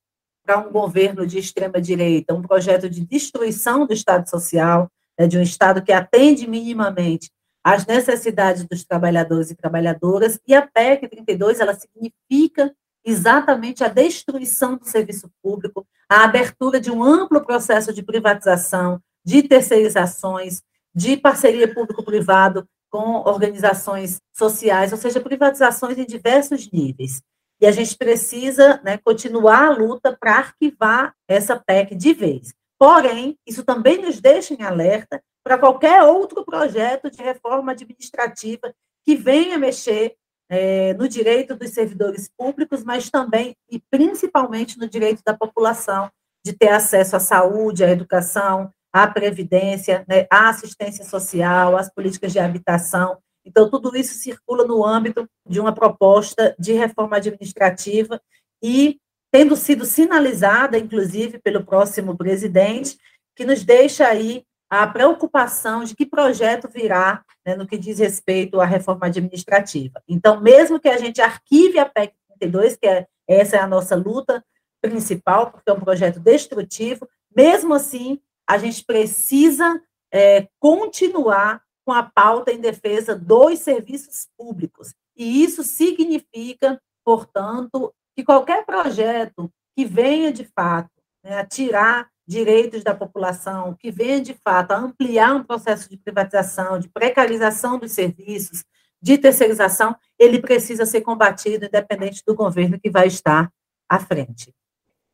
para 0.45 0.59
um 0.59 0.71
governo 0.71 1.25
de 1.25 1.39
extrema-direita, 1.39 2.33
um 2.33 2.41
projeto 2.41 2.89
de 2.89 3.05
destruição 3.05 3.85
do 3.85 3.93
Estado 3.93 4.29
Social, 4.29 4.91
né, 5.17 5.25
de 5.25 5.37
um 5.37 5.41
Estado 5.41 5.81
que 5.81 5.91
atende 5.91 6.47
minimamente 6.47 7.31
as 7.63 7.85
necessidades 7.85 8.63
dos 8.65 8.83
trabalhadores 8.83 9.49
e 9.49 9.55
trabalhadoras, 9.55 10.39
e 10.47 10.53
a 10.53 10.61
PEC 10.61 11.07
32, 11.07 11.59
ela 11.59 11.73
significa 11.73 12.71
exatamente 13.05 13.83
a 13.83 13.87
destruição 13.87 14.75
do 14.75 14.85
serviço 14.85 15.29
público, 15.41 15.85
a 16.09 16.23
abertura 16.23 16.79
de 16.79 16.89
um 16.91 17.03
amplo 17.03 17.45
processo 17.45 17.93
de 17.93 18.01
privatização, 18.01 18.99
de 19.23 19.43
terceirizações, 19.43 20.61
de 20.93 21.15
parceria 21.15 21.73
público-privado 21.73 22.67
com 22.89 23.17
organizações 23.29 24.21
sociais, 24.33 24.91
ou 24.91 24.97
seja, 24.97 25.19
privatizações 25.19 25.97
em 25.97 26.05
diversos 26.05 26.71
níveis. 26.71 27.21
E 27.59 27.65
a 27.65 27.71
gente 27.71 27.97
precisa 27.97 28.81
né, 28.83 28.97
continuar 28.97 29.67
a 29.67 29.69
luta 29.69 30.15
para 30.17 30.37
arquivar 30.37 31.13
essa 31.27 31.55
PEC 31.55 31.95
de 31.95 32.13
vez. 32.13 32.53
Porém, 32.77 33.37
isso 33.45 33.63
também 33.63 34.01
nos 34.01 34.19
deixa 34.19 34.53
em 34.53 34.63
alerta 34.63 35.21
para 35.43 35.57
qualquer 35.57 36.03
outro 36.03 36.43
projeto 36.43 37.09
de 37.09 37.21
reforma 37.21 37.71
administrativa 37.71 38.73
que 39.05 39.15
venha 39.15 39.57
mexer 39.57 40.15
é, 40.49 40.93
no 40.93 41.07
direito 41.07 41.55
dos 41.55 41.71
servidores 41.71 42.29
públicos, 42.37 42.83
mas 42.83 43.09
também 43.09 43.55
e 43.69 43.79
principalmente 43.89 44.77
no 44.77 44.87
direito 44.87 45.21
da 45.25 45.33
população 45.33 46.09
de 46.45 46.53
ter 46.53 46.69
acesso 46.69 47.15
à 47.15 47.19
saúde, 47.19 47.83
à 47.83 47.89
educação, 47.89 48.69
à 48.93 49.07
previdência, 49.07 50.05
né, 50.07 50.27
à 50.31 50.49
assistência 50.49 51.03
social, 51.03 51.75
às 51.75 51.91
políticas 51.91 52.31
de 52.31 52.39
habitação. 52.39 53.17
Então, 53.43 53.69
tudo 53.69 53.95
isso 53.95 54.13
circula 54.13 54.65
no 54.65 54.85
âmbito 54.85 55.27
de 55.47 55.59
uma 55.59 55.73
proposta 55.73 56.55
de 56.57 56.73
reforma 56.73 57.17
administrativa 57.17 58.21
e 58.63 58.97
tendo 59.31 59.55
sido 59.55 59.85
sinalizada, 59.85 60.77
inclusive, 60.77 61.39
pelo 61.39 61.65
próximo 61.65 62.15
presidente, 62.15 62.97
que 63.35 63.43
nos 63.43 63.63
deixa 63.63 64.07
aí 64.07 64.45
a 64.69 64.87
preocupação 64.87 65.83
de 65.83 65.95
que 65.95 66.05
projeto 66.05 66.67
virá 66.67 67.23
né, 67.45 67.55
no 67.55 67.67
que 67.67 67.77
diz 67.77 67.99
respeito 67.99 68.59
à 68.59 68.65
reforma 68.65 69.05
administrativa. 69.05 70.01
Então, 70.07 70.41
mesmo 70.41 70.79
que 70.79 70.89
a 70.89 70.97
gente 70.97 71.21
arquive 71.21 71.79
a 71.79 71.85
PEC 71.85 72.13
32, 72.39 72.75
que 72.75 72.87
é, 72.87 73.07
essa 73.27 73.57
é 73.57 73.59
a 73.59 73.67
nossa 73.67 73.95
luta 73.95 74.43
principal, 74.81 75.51
porque 75.51 75.69
é 75.69 75.73
um 75.73 75.79
projeto 75.79 76.19
destrutivo, 76.19 77.07
mesmo 77.35 77.73
assim, 77.73 78.19
a 78.47 78.57
gente 78.57 78.83
precisa 78.83 79.81
é, 80.11 80.47
continuar 80.59 81.61
com 81.85 81.91
a 81.91 82.03
pauta 82.03 82.51
em 82.51 82.59
defesa 82.59 83.15
dos 83.15 83.59
serviços 83.59 84.27
públicos. 84.37 84.93
E 85.15 85.43
isso 85.43 85.63
significa, 85.63 86.81
portanto, 87.03 87.93
que 88.15 88.23
qualquer 88.23 88.65
projeto 88.65 89.51
que 89.75 89.85
venha, 89.85 90.31
de 90.31 90.45
fato, 90.45 90.89
né, 91.23 91.39
a 91.39 91.45
tirar 91.45 92.09
direitos 92.27 92.83
da 92.83 92.95
população, 92.95 93.75
que 93.75 93.91
venha 93.91 94.21
de 94.21 94.33
fato 94.33 94.71
a 94.71 94.77
ampliar 94.77 95.35
um 95.35 95.43
processo 95.43 95.89
de 95.89 95.97
privatização, 95.97 96.79
de 96.79 96.89
precarização 96.89 97.77
dos 97.77 97.91
serviços, 97.91 98.63
de 99.01 99.17
terceirização, 99.17 99.95
ele 100.17 100.41
precisa 100.41 100.85
ser 100.85 101.01
combatido 101.01 101.65
independente 101.65 102.23
do 102.25 102.33
governo 102.33 102.79
que 102.79 102.89
vai 102.89 103.07
estar 103.07 103.51
à 103.87 103.99
frente. 103.99 104.53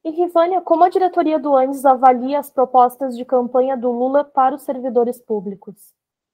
E 0.03 0.09
Rivânia, 0.09 0.61
como 0.61 0.83
a 0.83 0.89
diretoria 0.89 1.37
do 1.37 1.55
ANDES 1.55 1.85
avalia 1.85 2.39
as 2.39 2.49
propostas 2.49 3.15
de 3.15 3.23
campanha 3.25 3.77
do 3.77 3.91
Lula 3.91 4.23
para 4.23 4.55
os 4.55 4.63
servidores 4.63 5.19
públicos? 5.19 5.75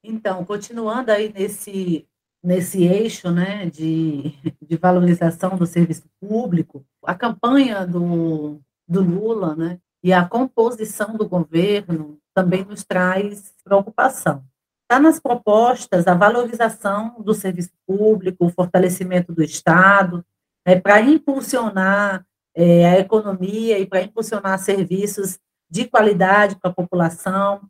Então, 0.03 0.45
continuando 0.45 1.11
aí 1.11 1.33
nesse, 1.33 2.07
nesse 2.41 2.85
eixo 2.85 3.29
né, 3.29 3.65
de, 3.65 4.33
de 4.61 4.77
valorização 4.77 5.57
do 5.57 5.65
serviço 5.65 6.07
público, 6.21 6.85
a 7.03 7.13
campanha 7.13 7.85
do, 7.85 8.61
do 8.87 9.01
Lula, 9.01 9.55
né, 9.55 9.79
e 10.03 10.13
a 10.13 10.25
composição 10.25 11.15
do 11.15 11.27
governo 11.27 12.19
também 12.33 12.63
nos 12.63 12.83
traz 12.83 13.53
preocupação. 13.63 14.43
Está 14.83 14.99
nas 14.99 15.19
propostas 15.19 16.07
a 16.07 16.13
valorização 16.13 17.15
do 17.19 17.33
serviço 17.33 17.71
público, 17.85 18.45
o 18.45 18.49
fortalecimento 18.49 19.33
do 19.33 19.43
Estado, 19.43 20.23
é, 20.65 20.79
para 20.79 21.01
impulsionar 21.01 22.25
é, 22.55 22.89
a 22.89 22.99
economia 22.99 23.77
e 23.79 23.85
para 23.85 24.01
impulsionar 24.01 24.57
serviços 24.59 25.39
de 25.69 25.85
qualidade 25.85 26.55
para 26.55 26.71
a 26.71 26.73
população. 26.73 27.61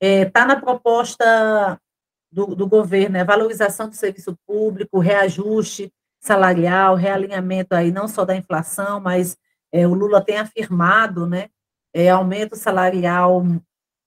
Está 0.00 0.06
é, 0.06 0.24
tá 0.24 0.44
na 0.44 0.60
proposta 0.60 1.80
do, 2.30 2.54
do 2.54 2.66
governo, 2.66 3.16
a 3.16 3.20
é, 3.20 3.24
valorização 3.24 3.88
do 3.88 3.94
serviço 3.94 4.36
público, 4.46 4.98
reajuste 4.98 5.92
salarial, 6.20 6.94
realinhamento 6.94 7.74
aí 7.74 7.92
não 7.92 8.08
só 8.08 8.24
da 8.24 8.34
inflação, 8.34 9.00
mas 9.00 9.36
é, 9.72 9.86
o 9.86 9.94
Lula 9.94 10.20
tem 10.20 10.38
afirmado, 10.38 11.26
né, 11.26 11.48
é, 11.98 12.08
aumento 12.08 12.54
salarial 12.54 13.42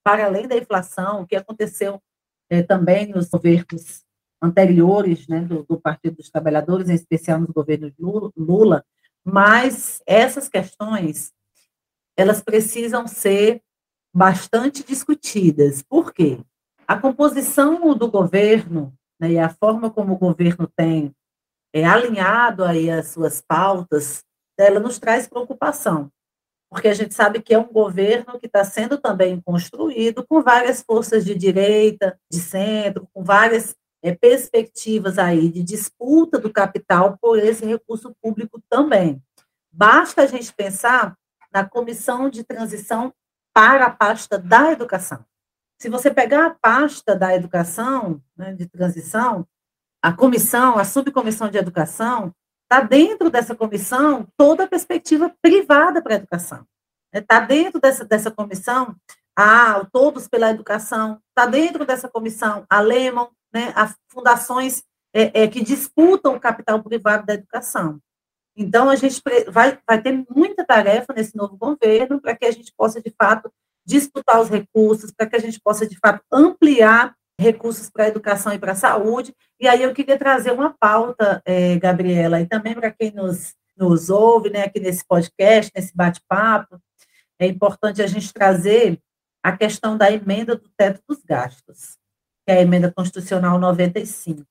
para 0.01 0.25
além 0.25 0.47
da 0.47 0.55
inflação, 0.55 1.25
que 1.25 1.35
aconteceu 1.35 2.01
é, 2.49 2.63
também 2.63 3.07
nos 3.07 3.27
governos 3.27 4.05
anteriores 4.41 5.27
né, 5.27 5.41
do, 5.41 5.63
do, 5.63 5.77
Partido 5.77 6.15
dos 6.15 6.29
Trabalhadores, 6.29 6.87
em 6.87 6.93
especial 6.93 7.41
nos 7.41 7.49
governos 7.49 7.91
Lula, 7.99 8.85
mas 9.25 10.01
essas 10.07 10.47
questões 10.47 11.33
elas 12.15 12.41
precisam 12.41 13.07
ser 13.07 13.61
bastante 14.15 14.85
discutidas. 14.85 15.81
Por 15.81 16.13
quê? 16.13 16.39
A 16.87 16.97
composição 16.97 17.93
do 17.93 18.09
governo 18.09 18.93
né, 19.19 19.33
e 19.33 19.39
a 19.39 19.49
forma 19.49 19.91
como 19.91 20.13
o 20.13 20.17
governo 20.17 20.65
tem 20.77 21.13
é, 21.73 21.83
alinhado 21.83 22.63
aí 22.63 22.89
as 22.89 23.09
suas 23.09 23.41
pautas, 23.41 24.23
ela 24.57 24.79
nos 24.79 24.97
traz 24.97 25.27
preocupação 25.27 26.09
porque 26.71 26.87
a 26.87 26.93
gente 26.93 27.13
sabe 27.13 27.41
que 27.41 27.53
é 27.53 27.59
um 27.59 27.67
governo 27.67 28.39
que 28.39 28.45
está 28.45 28.63
sendo 28.63 28.97
também 28.97 29.41
construído 29.41 30.25
com 30.25 30.41
várias 30.41 30.81
forças 30.81 31.25
de 31.25 31.35
direita, 31.35 32.17
de 32.31 32.39
centro, 32.39 33.09
com 33.13 33.21
várias 33.25 33.75
é, 34.01 34.15
perspectivas 34.15 35.19
aí 35.19 35.49
de 35.49 35.61
disputa 35.63 36.39
do 36.39 36.49
capital 36.49 37.17
por 37.21 37.37
esse 37.37 37.65
recurso 37.65 38.15
público 38.21 38.63
também. 38.69 39.21
Basta 39.69 40.21
a 40.21 40.25
gente 40.25 40.53
pensar 40.53 41.17
na 41.53 41.67
comissão 41.67 42.29
de 42.29 42.41
transição 42.41 43.13
para 43.53 43.87
a 43.87 43.91
pasta 43.91 44.37
da 44.39 44.71
educação. 44.71 45.25
se 45.77 45.89
você 45.89 46.09
pegar 46.09 46.45
a 46.45 46.51
pasta 46.51 47.15
da 47.15 47.35
educação, 47.35 48.23
né, 48.37 48.53
de 48.53 48.65
transição, 48.65 49.45
a 50.01 50.13
comissão, 50.13 50.77
a 50.77 50.85
subcomissão 50.85 51.49
de 51.49 51.57
educação, 51.57 52.33
está 52.71 52.79
dentro 52.79 53.29
dessa 53.29 53.53
comissão 53.53 54.25
toda 54.37 54.63
a 54.63 54.67
perspectiva 54.67 55.29
privada 55.41 56.01
para 56.01 56.13
a 56.13 56.17
educação. 56.17 56.65
Está 57.13 57.41
dentro 57.41 57.81
dessa, 57.81 58.05
dessa 58.05 58.31
comissão 58.31 58.95
a 59.35 59.85
Todos 59.91 60.29
pela 60.29 60.49
Educação, 60.49 61.19
está 61.29 61.45
dentro 61.45 61.85
dessa 61.85 62.07
comissão 62.07 62.65
a 62.69 62.79
Lemon, 62.79 63.27
né, 63.53 63.73
as 63.75 63.97
fundações 64.09 64.83
é, 65.13 65.43
é, 65.43 65.47
que 65.49 65.61
disputam 65.61 66.35
o 66.35 66.39
capital 66.39 66.81
privado 66.81 67.25
da 67.25 67.33
educação. 67.33 67.99
Então, 68.55 68.89
a 68.89 68.95
gente 68.95 69.21
vai, 69.49 69.77
vai 69.85 70.01
ter 70.01 70.25
muita 70.33 70.65
tarefa 70.65 71.13
nesse 71.13 71.35
novo 71.35 71.57
governo 71.57 72.21
para 72.21 72.35
que 72.35 72.45
a 72.45 72.51
gente 72.51 72.73
possa, 72.77 73.01
de 73.01 73.13
fato, 73.17 73.51
disputar 73.85 74.39
os 74.39 74.49
recursos, 74.49 75.11
para 75.11 75.27
que 75.27 75.35
a 75.35 75.39
gente 75.39 75.59
possa, 75.61 75.85
de 75.85 75.97
fato, 75.99 76.23
ampliar 76.31 77.15
recursos 77.41 77.89
para 77.89 78.05
a 78.05 78.07
educação 78.07 78.53
e 78.53 78.59
para 78.59 78.73
a 78.73 78.75
saúde. 78.75 79.35
E 79.59 79.67
aí 79.67 79.81
eu 79.83 79.93
queria 79.93 80.17
trazer 80.17 80.51
uma 80.51 80.75
pauta, 80.79 81.41
é, 81.45 81.77
Gabriela, 81.77 82.39
e 82.39 82.45
também 82.45 82.73
para 82.73 82.91
quem 82.91 83.11
nos, 83.11 83.53
nos 83.77 84.09
ouve, 84.09 84.49
né, 84.49 84.63
aqui 84.63 84.79
nesse 84.79 85.05
podcast, 85.05 85.71
nesse 85.75 85.95
bate-papo, 85.95 86.79
é 87.39 87.47
importante 87.47 88.01
a 88.01 88.07
gente 88.07 88.31
trazer 88.33 88.99
a 89.43 89.55
questão 89.55 89.97
da 89.97 90.11
emenda 90.11 90.55
do 90.55 90.69
teto 90.77 91.01
dos 91.07 91.23
gastos, 91.23 91.97
que 92.45 92.51
é 92.51 92.59
a 92.59 92.61
emenda 92.61 92.91
constitucional 92.91 93.59
95 93.59 94.45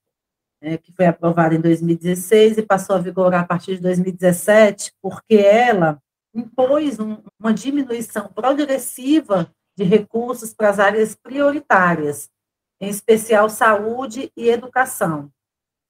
né, 0.62 0.76
que 0.76 0.92
foi 0.92 1.06
aprovada 1.06 1.54
em 1.54 1.60
2016 1.60 2.58
e 2.58 2.62
passou 2.62 2.96
a 2.96 3.00
vigorar 3.00 3.42
a 3.42 3.46
partir 3.46 3.76
de 3.76 3.82
2017, 3.82 4.92
porque 5.00 5.36
ela 5.36 5.98
impôs 6.34 7.00
um, 7.00 7.22
uma 7.38 7.52
diminuição 7.52 8.28
progressiva 8.28 9.50
de 9.76 9.84
recursos 9.84 10.52
para 10.52 10.68
as 10.68 10.78
áreas 10.78 11.14
prioritárias, 11.14 12.28
em 12.80 12.88
especial 12.88 13.48
saúde 13.48 14.32
e 14.36 14.48
educação. 14.48 15.30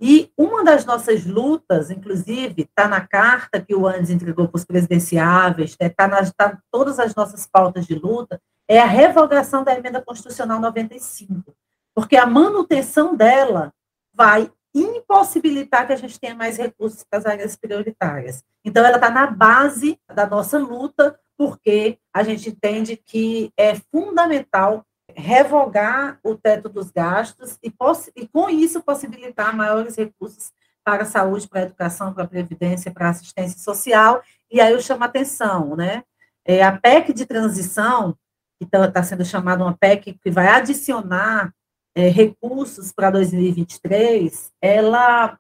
E 0.00 0.32
uma 0.37 0.64
das 0.64 0.87
nossas 0.87 1.26
lutas, 1.26 1.90
inclusive, 1.90 2.62
está 2.62 2.88
na 2.88 3.06
carta 3.06 3.61
que 3.61 3.75
o 3.75 3.87
Andes 3.87 4.09
entregou 4.09 4.49
para 4.49 4.56
os 4.56 4.64
presidenciáveis, 4.64 5.76
está 5.78 6.09
né, 6.09 6.32
tá 6.35 6.59
todas 6.70 6.99
as 6.99 7.14
nossas 7.14 7.47
pautas 7.47 7.87
de 7.87 7.94
luta, 7.94 8.40
é 8.66 8.80
a 8.80 8.87
revogação 8.87 9.62
da 9.62 9.76
emenda 9.76 10.00
constitucional 10.00 10.59
95, 10.59 11.54
porque 11.94 12.16
a 12.16 12.25
manutenção 12.25 13.14
dela 13.14 13.75
vai 14.14 14.50
impossibilitar 14.75 15.87
que 15.87 15.92
a 15.92 15.97
gente 15.97 16.18
tenha 16.18 16.35
mais 16.35 16.56
recursos 16.56 17.04
para 17.04 17.18
as 17.18 17.26
áreas 17.26 17.56
prioritárias. 17.56 18.42
Então, 18.64 18.85
ela 18.85 18.97
está 18.97 19.11
na 19.11 19.26
base 19.26 19.99
da 20.14 20.26
nossa 20.26 20.59
luta, 20.59 21.18
porque 21.37 21.99
a 22.14 22.23
gente 22.23 22.49
entende 22.49 22.97
que 22.97 23.52
é 23.56 23.75
fundamental 23.75 24.87
revogar 25.17 26.19
o 26.23 26.35
teto 26.35 26.69
dos 26.69 26.90
gastos 26.90 27.59
e, 27.62 27.73
e 28.17 28.29
com 28.29 28.49
isso, 28.49 28.83
possibilitar 28.83 29.57
maiores 29.57 29.97
recursos 29.97 30.52
para 30.85 31.02
a 31.02 31.07
saúde, 31.07 31.49
para 31.49 31.61
a 31.61 31.64
educação, 31.64 32.12
para 32.12 32.25
a 32.25 32.29
previdência, 32.29 32.90
para 32.90 33.07
a 33.07 33.11
assistência 33.11 33.59
social. 33.59 34.23
E 34.50 34.61
aí 34.61 34.73
eu 34.73 34.81
chamo 34.81 35.05
a 35.05 35.07
atenção, 35.07 35.76
né? 35.76 36.02
É, 36.45 36.62
a 36.62 36.76
PEC 36.76 37.12
de 37.12 37.26
transição, 37.26 38.17
que 38.59 38.64
está 38.64 38.90
tá 38.90 39.02
sendo 39.02 39.25
chamada 39.25 39.62
uma 39.62 39.76
PEC 39.76 40.19
que 40.23 40.31
vai 40.31 40.49
adicionar 40.49 41.52
é, 41.95 42.09
recursos 42.09 42.93
para 42.93 43.11
2023, 43.11 44.52
ela 44.61 45.38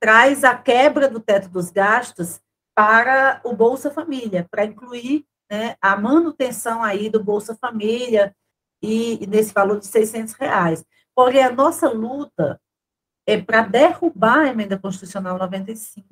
traz 0.00 0.44
a 0.44 0.54
quebra 0.54 1.08
do 1.08 1.20
teto 1.20 1.48
dos 1.48 1.70
gastos 1.70 2.40
para 2.74 3.40
o 3.44 3.54
Bolsa 3.54 3.90
Família, 3.90 4.46
para 4.50 4.64
incluir 4.64 5.24
né, 5.50 5.76
a 5.80 5.96
manutenção 5.96 6.82
aí 6.82 7.08
do 7.08 7.22
Bolsa 7.22 7.54
Família 7.54 8.34
e, 8.82 9.26
nesse 9.26 9.52
valor 9.52 9.78
de 9.78 9.86
600 9.86 10.34
reais. 10.34 10.84
Porém, 11.14 11.42
a 11.42 11.52
nossa 11.52 11.88
luta 11.88 12.60
é 13.26 13.40
para 13.40 13.62
derrubar 13.62 14.40
a 14.40 14.48
emenda 14.48 14.78
constitucional 14.78 15.38
95 15.38 16.06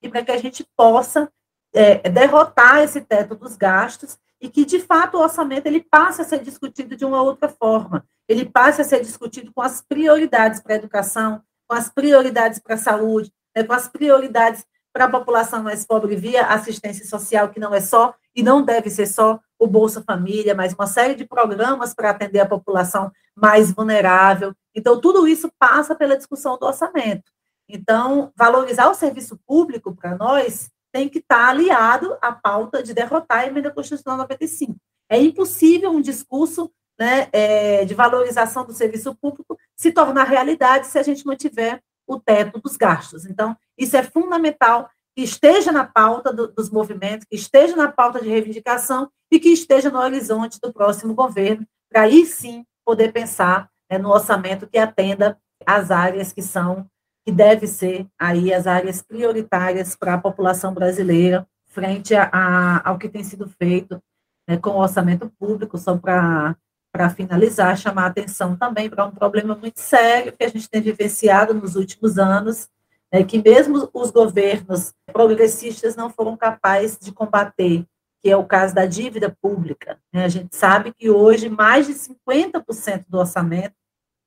e 0.00 0.08
para 0.08 0.24
que 0.24 0.30
a 0.30 0.38
gente 0.38 0.64
possa 0.76 1.30
é, 1.74 2.08
derrotar 2.08 2.82
esse 2.82 3.00
teto 3.00 3.34
dos 3.34 3.56
gastos 3.56 4.18
e 4.40 4.48
que, 4.48 4.64
de 4.64 4.80
fato, 4.80 5.16
o 5.16 5.20
orçamento 5.20 5.66
ele 5.66 5.80
passe 5.80 6.20
a 6.20 6.24
ser 6.24 6.42
discutido 6.42 6.96
de 6.96 7.04
uma 7.04 7.22
outra 7.22 7.48
forma. 7.48 8.04
Ele 8.28 8.44
passe 8.44 8.80
a 8.80 8.84
ser 8.84 9.00
discutido 9.00 9.52
com 9.52 9.62
as 9.62 9.80
prioridades 9.80 10.60
para 10.60 10.74
a 10.74 10.76
educação, 10.76 11.42
com 11.66 11.74
as 11.74 11.88
prioridades 11.88 12.58
para 12.58 12.74
a 12.74 12.78
saúde, 12.78 13.32
né, 13.56 13.62
com 13.64 13.72
as 13.72 13.88
prioridades 13.88 14.64
para 14.92 15.06
a 15.06 15.10
população 15.10 15.62
mais 15.62 15.86
pobre 15.86 16.16
via 16.16 16.46
assistência 16.46 17.06
social, 17.06 17.48
que 17.48 17.60
não 17.60 17.72
é 17.72 17.80
só 17.80 18.14
e 18.34 18.42
não 18.42 18.62
deve 18.62 18.90
ser 18.90 19.06
só 19.06 19.40
o 19.62 19.66
Bolsa 19.68 20.02
Família, 20.02 20.56
mas 20.56 20.74
uma 20.74 20.88
série 20.88 21.14
de 21.14 21.24
programas 21.24 21.94
para 21.94 22.10
atender 22.10 22.40
a 22.40 22.48
população 22.48 23.12
mais 23.34 23.70
vulnerável. 23.70 24.52
Então, 24.74 25.00
tudo 25.00 25.26
isso 25.28 25.52
passa 25.56 25.94
pela 25.94 26.16
discussão 26.16 26.58
do 26.58 26.66
orçamento. 26.66 27.30
Então, 27.68 28.32
valorizar 28.36 28.90
o 28.90 28.94
serviço 28.94 29.38
público 29.46 29.94
para 29.94 30.16
nós 30.16 30.68
tem 30.92 31.08
que 31.08 31.20
estar 31.20 31.48
aliado 31.48 32.18
à 32.20 32.32
pauta 32.32 32.82
de 32.82 32.92
derrotar 32.92 33.38
a 33.38 33.46
emenda 33.46 33.70
constitucional 33.70 34.18
95. 34.18 34.74
É 35.08 35.20
impossível 35.20 35.92
um 35.92 36.00
discurso 36.00 36.68
né, 36.98 37.28
é, 37.32 37.84
de 37.84 37.94
valorização 37.94 38.66
do 38.66 38.72
serviço 38.72 39.14
público 39.14 39.56
se 39.76 39.92
tornar 39.92 40.24
realidade 40.24 40.88
se 40.88 40.98
a 40.98 41.02
gente 41.04 41.24
não 41.24 41.36
tiver 41.36 41.80
o 42.04 42.18
teto 42.18 42.60
dos 42.60 42.76
gastos. 42.76 43.26
Então, 43.26 43.56
isso 43.78 43.96
é 43.96 44.02
fundamental 44.02 44.90
que 45.16 45.22
esteja 45.22 45.70
na 45.70 45.84
pauta 45.84 46.32
do, 46.32 46.48
dos 46.48 46.70
movimentos, 46.70 47.26
que 47.28 47.36
esteja 47.36 47.76
na 47.76 47.90
pauta 47.90 48.20
de 48.20 48.28
reivindicação 48.28 49.10
e 49.30 49.38
que 49.38 49.50
esteja 49.50 49.90
no 49.90 49.98
horizonte 49.98 50.58
do 50.60 50.72
próximo 50.72 51.14
governo, 51.14 51.66
para 51.90 52.02
aí 52.02 52.24
sim 52.26 52.64
poder 52.84 53.12
pensar 53.12 53.68
né, 53.90 53.98
no 53.98 54.10
orçamento 54.10 54.66
que 54.66 54.78
atenda 54.78 55.38
as 55.66 55.90
áreas 55.90 56.32
que 56.32 56.42
são 56.42 56.86
que 57.24 57.30
deve 57.30 57.68
ser 57.68 58.06
aí 58.18 58.52
as 58.52 58.66
áreas 58.66 59.00
prioritárias 59.00 59.94
para 59.94 60.14
a 60.14 60.18
população 60.18 60.74
brasileira, 60.74 61.46
frente 61.66 62.16
a, 62.16 62.28
a, 62.32 62.88
ao 62.88 62.98
que 62.98 63.08
tem 63.08 63.22
sido 63.22 63.48
feito 63.48 64.02
né, 64.48 64.56
com 64.56 64.70
o 64.70 64.80
orçamento 64.80 65.30
público, 65.38 65.78
só 65.78 65.96
para 65.96 66.56
para 66.94 67.08
finalizar, 67.08 67.74
chamar 67.74 68.04
atenção 68.04 68.54
também 68.54 68.90
para 68.90 69.06
um 69.06 69.10
problema 69.10 69.56
muito 69.56 69.80
sério 69.80 70.30
que 70.30 70.44
a 70.44 70.48
gente 70.48 70.68
tem 70.68 70.82
vivenciado 70.82 71.54
nos 71.54 71.74
últimos 71.74 72.18
anos, 72.18 72.68
né, 73.12 73.22
que 73.22 73.42
mesmo 73.42 73.90
os 73.92 74.10
governos 74.10 74.94
progressistas 75.12 75.94
não 75.94 76.08
foram 76.08 76.36
capazes 76.36 76.98
de 76.98 77.12
combater, 77.12 77.84
que 78.22 78.30
é 78.30 78.36
o 78.36 78.46
caso 78.46 78.74
da 78.74 78.86
dívida 78.86 79.36
pública. 79.42 79.98
Né? 80.12 80.24
A 80.24 80.28
gente 80.28 80.56
sabe 80.56 80.92
que 80.92 81.10
hoje 81.10 81.48
mais 81.48 81.86
de 81.86 81.94
50% 81.94 83.04
do 83.08 83.18
orçamento 83.18 83.74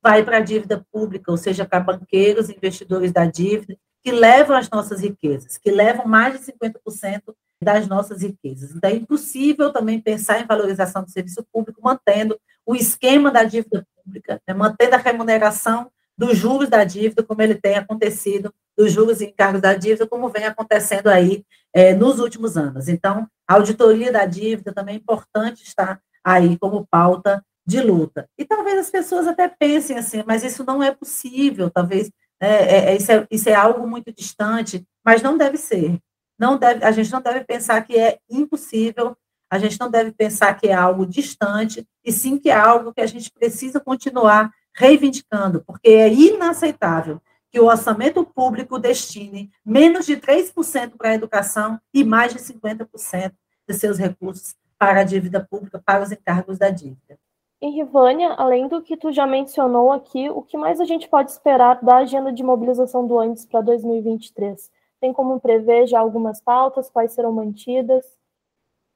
vai 0.04 0.24
para 0.24 0.38
a 0.38 0.42
dívida 0.42 0.86
pública, 0.92 1.32
ou 1.32 1.38
seja, 1.38 1.66
para 1.66 1.80
banqueiros, 1.80 2.50
investidores 2.50 3.12
da 3.12 3.26
dívida, 3.26 3.76
que 4.04 4.12
levam 4.12 4.56
as 4.56 4.70
nossas 4.70 5.02
riquezas, 5.02 5.58
que 5.58 5.72
levam 5.72 6.06
mais 6.06 6.40
de 6.40 6.52
50% 6.52 7.34
das 7.60 7.88
nossas 7.88 8.22
riquezas. 8.22 8.76
Então, 8.76 8.88
é 8.88 8.94
impossível 8.94 9.74
também 9.74 10.00
pensar 10.00 10.40
em 10.40 10.46
valorização 10.46 11.04
do 11.04 11.10
serviço 11.10 11.44
público 11.52 11.82
mantendo 11.82 12.40
o 12.64 12.76
esquema 12.76 13.32
da 13.32 13.44
dívida 13.44 13.88
pública, 13.96 14.40
né, 14.48 14.54
mantendo 14.54 14.94
a 14.94 15.00
remuneração 15.00 15.90
dos 16.18 16.38
juros 16.38 16.70
da 16.70 16.84
dívida, 16.84 17.24
como 17.24 17.42
ele 17.42 17.56
tem 17.56 17.76
acontecido, 17.76 18.54
dos 18.78 18.92
juros 18.92 19.22
e 19.22 19.26
encargos 19.26 19.62
da 19.62 19.74
dívida, 19.74 20.08
como 20.08 20.30
vem 20.30 20.46
acontecendo 20.46 21.08
aí 21.08 21.44
é, 21.74 21.94
nos 21.94 22.20
últimos 22.20 22.58
anos. 22.58 22.88
Então, 22.88 23.28
a 23.48 23.56
auditoria 23.56 24.12
da 24.12 24.26
dívida 24.26 24.74
também 24.74 24.96
é 24.96 24.98
importante 24.98 25.64
estar 25.64 26.02
aí 26.24 26.58
como 26.58 26.88
pauta 26.90 27.44
de 27.66 27.82
luta. 27.82 28.30
E 28.38 28.46
talvez 28.46 28.78
as 28.78 28.90
pessoas 28.90 29.28
até 29.28 29.48
pensem 29.48 29.98
assim, 29.98 30.24
mas 30.26 30.44
isso 30.44 30.64
não 30.64 30.84
é 30.84 30.92
possível, 30.92 31.70
talvez 31.70 32.12
né, 32.42 32.64
é, 32.64 32.92
é, 32.92 32.96
isso, 32.96 33.12
é, 33.12 33.28
isso 33.32 33.50
é 33.50 33.54
algo 33.54 33.88
muito 33.88 34.14
distante, 34.14 34.86
mas 35.04 35.22
não 35.22 35.38
deve 35.38 35.58
ser. 35.58 36.00
Não 36.38 36.58
deve, 36.58 36.84
a 36.84 36.92
gente 36.92 37.12
não 37.12 37.22
deve 37.22 37.44
pensar 37.44 37.82
que 37.82 37.98
é 37.98 38.20
impossível, 38.30 39.16
a 39.50 39.58
gente 39.58 39.80
não 39.80 39.90
deve 39.90 40.12
pensar 40.12 40.54
que 40.56 40.68
é 40.68 40.74
algo 40.74 41.06
distante, 41.06 41.88
e 42.04 42.12
sim 42.12 42.38
que 42.38 42.50
é 42.50 42.56
algo 42.56 42.94
que 42.94 43.02
a 43.02 43.08
gente 43.08 43.32
precisa 43.32 43.80
continuar 43.80 44.52
reivindicando, 44.76 45.64
porque 45.66 45.90
é 45.90 46.12
inaceitável 46.12 47.22
que 47.50 47.60
o 47.60 47.68
orçamento 47.68 48.24
público 48.26 48.78
destine 48.78 49.50
menos 49.66 50.06
de 50.06 50.18
3% 50.18 50.98
para 50.98 51.12
a 51.12 51.16
educação 51.16 51.80
e 51.94 52.04
mais 52.04 52.34
de 52.34 52.40
50% 52.40 53.32
de 53.68 53.74
seus 53.74 53.98
recursos 53.98 54.56
para 54.78 55.00
a 55.00 55.04
dívida 55.04 55.40
pública, 55.50 55.82
para 55.84 56.04
os 56.04 56.12
encargos 56.12 56.58
da 56.58 56.70
dívida. 56.70 57.18
E 57.62 57.70
Rivânia, 57.70 58.34
além 58.34 58.68
do 58.68 58.82
que 58.82 58.98
tu 58.98 59.12
já 59.12 59.26
mencionou 59.26 59.92
aqui, 59.92 60.30
o 60.30 60.42
que 60.42 60.58
mais 60.58 60.82
a 60.82 60.86
gente 60.86 61.08
pode 61.08 61.32
esperar 61.32 61.82
da 61.82 61.98
agenda 61.98 62.32
de 62.32 62.44
mobilização 62.44 63.08
do 63.08 63.18
Andes 63.18 63.46
para 63.46 63.62
2023? 63.62 64.70
Tem 65.00 65.14
como 65.14 65.40
prever 65.40 65.88
já 65.88 66.00
algumas 66.00 66.42
pautas, 66.42 66.90
quais 66.90 67.14
serão 67.14 67.32
mantidas? 67.32 68.06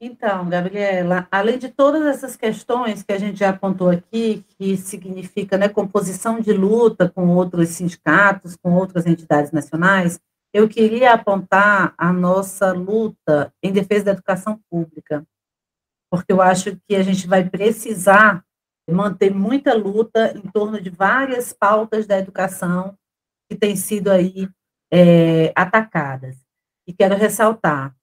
Então, 0.01 0.47
Gabriela, 0.47 1.27
além 1.29 1.59
de 1.59 1.67
todas 1.67 2.05
essas 2.05 2.37
questões 2.37 3.03
que 3.03 3.11
a 3.11 3.17
gente 3.17 3.39
já 3.39 3.49
apontou 3.49 3.89
aqui, 3.89 4.45
que 4.57 4.77
significa 4.77 5.57
né, 5.57 5.67
composição 5.67 6.39
de 6.39 6.53
luta 6.53 7.09
com 7.09 7.27
outros 7.35 7.67
sindicatos, 7.69 8.55
com 8.55 8.73
outras 8.75 9.05
entidades 9.05 9.51
nacionais, 9.51 10.17
eu 10.53 10.69
queria 10.69 11.13
apontar 11.13 11.93
a 11.97 12.13
nossa 12.13 12.71
luta 12.71 13.53
em 13.61 13.73
defesa 13.73 14.05
da 14.05 14.11
educação 14.11 14.57
pública, 14.69 15.27
porque 16.09 16.31
eu 16.31 16.41
acho 16.41 16.79
que 16.87 16.95
a 16.95 17.03
gente 17.03 17.27
vai 17.27 17.47
precisar 17.49 18.43
manter 18.89 19.31
muita 19.31 19.73
luta 19.73 20.31
em 20.33 20.49
torno 20.49 20.79
de 20.81 20.89
várias 20.89 21.51
pautas 21.51 22.07
da 22.07 22.17
educação 22.17 22.97
que 23.49 23.57
têm 23.57 23.75
sido 23.75 24.09
aí 24.09 24.49
é, 24.91 25.51
atacadas. 25.55 26.37
E 26.87 26.93
quero 26.93 27.15
ressaltar 27.15 27.93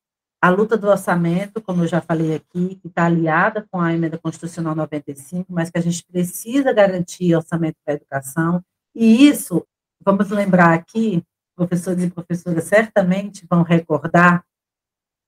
a 0.47 0.51
luta 0.51 0.77
do 0.77 0.87
orçamento, 0.87 1.61
como 1.61 1.83
eu 1.83 1.89
já 1.89 2.01
falei 2.01 2.37
aqui, 2.37 2.77
que 2.77 2.87
está 2.87 3.07
aliada 3.07 3.67
com 3.69 3.81
a 3.81 3.93
emenda 3.93 4.17
constitucional 4.17 4.77
95, 4.77 5.53
mas 5.53 5.71
que 5.71 5.79
a 5.79 5.81
gente 5.81 6.05
precisa 6.05 6.73
garantir 6.73 7.35
orçamento 7.35 7.75
para 7.85 7.95
a 7.95 7.97
educação, 7.97 8.65
e 8.95 9.27
isso, 9.27 9.67
vamos 10.01 10.31
lembrar 10.31 10.73
aqui, 10.73 11.21
professores 11.57 12.05
e 12.05 12.11
professoras 12.11 12.63
certamente 12.63 13.45
vão 13.51 13.65
recordar, 13.65 14.45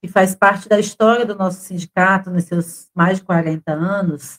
que 0.00 0.07
faz 0.07 0.37
parte 0.37 0.68
da 0.68 0.78
história 0.78 1.26
do 1.26 1.35
nosso 1.35 1.62
sindicato, 1.62 2.31
nos 2.31 2.44
seus 2.44 2.88
mais 2.94 3.18
de 3.18 3.24
40 3.24 3.72
anos, 3.72 4.38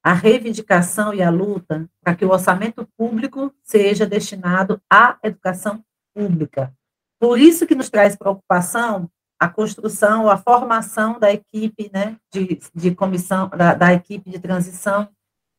a 0.00 0.12
reivindicação 0.12 1.12
e 1.12 1.20
a 1.20 1.28
luta 1.28 1.90
para 2.04 2.14
que 2.14 2.24
o 2.24 2.30
orçamento 2.30 2.88
público 2.96 3.52
seja 3.64 4.06
destinado 4.06 4.80
à 4.88 5.18
educação 5.24 5.84
pública. 6.14 6.72
Por 7.20 7.36
isso 7.36 7.66
que 7.66 7.74
nos 7.74 7.90
traz 7.90 8.14
preocupação 8.14 9.10
a 9.38 9.48
construção, 9.48 10.28
a 10.28 10.36
formação 10.36 11.18
da 11.18 11.32
equipe 11.32 11.90
né, 11.92 12.16
de, 12.32 12.58
de 12.74 12.94
comissão, 12.94 13.48
da, 13.48 13.72
da 13.74 13.92
equipe 13.92 14.30
de 14.30 14.38
transição 14.38 15.08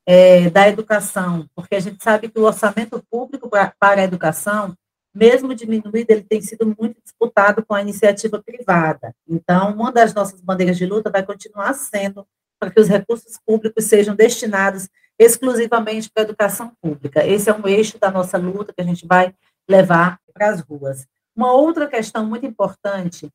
é, 0.06 0.50
da 0.50 0.68
educação, 0.68 1.48
porque 1.56 1.76
a 1.76 1.80
gente 1.80 2.04
sabe 2.04 2.30
que 2.30 2.40
o 2.40 2.44
orçamento 2.44 3.02
público 3.10 3.48
para 3.48 4.02
a 4.02 4.04
educação, 4.04 4.76
mesmo 5.14 5.54
diminuído, 5.54 6.12
ele 6.12 6.24
tem 6.24 6.42
sido 6.42 6.76
muito 6.78 7.00
disputado 7.02 7.64
com 7.66 7.74
a 7.74 7.82
iniciativa 7.82 8.42
privada. 8.42 9.14
Então, 9.28 9.72
uma 9.74 9.92
das 9.92 10.14
nossas 10.14 10.42
bandeiras 10.42 10.78
de 10.78 10.86
luta 10.86 11.10
vai 11.12 11.24
continuar 11.24 11.74
sendo 11.74 12.26
para 12.60 12.72
que 12.72 12.80
os 12.80 12.90
recursos 12.90 13.40
públicos 13.46 13.86
sejam 13.86 14.16
destinados 14.16 14.90
exclusivamente 15.18 16.10
para 16.10 16.24
a 16.24 16.26
educação 16.26 16.72
pública. 16.82 17.26
Esse 17.26 17.50
é 17.50 17.54
um 17.54 17.68
eixo 17.68 18.00
da 18.00 18.10
nossa 18.10 18.38
luta 18.38 18.74
que 18.74 18.82
a 18.82 18.86
gente 18.86 19.06
vai 19.06 19.34
levar 19.70 20.20
para 20.34 20.50
as 20.50 20.62
ruas. 20.62 21.06
Uma 21.36 21.52
outra 21.54 21.88
questão 21.88 22.26
muito 22.26 22.46
importante 22.46 23.30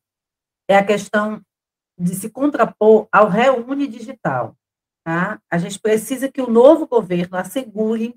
é 0.67 0.77
a 0.77 0.85
questão 0.85 1.41
de 1.97 2.13
se 2.15 2.29
contrapor 2.29 3.07
ao 3.11 3.29
Reúne 3.29 3.87
Digital. 3.87 4.55
Tá? 5.03 5.39
A 5.49 5.57
gente 5.57 5.79
precisa 5.79 6.31
que 6.31 6.41
o 6.41 6.49
novo 6.49 6.87
governo 6.87 7.37
assegure 7.37 8.15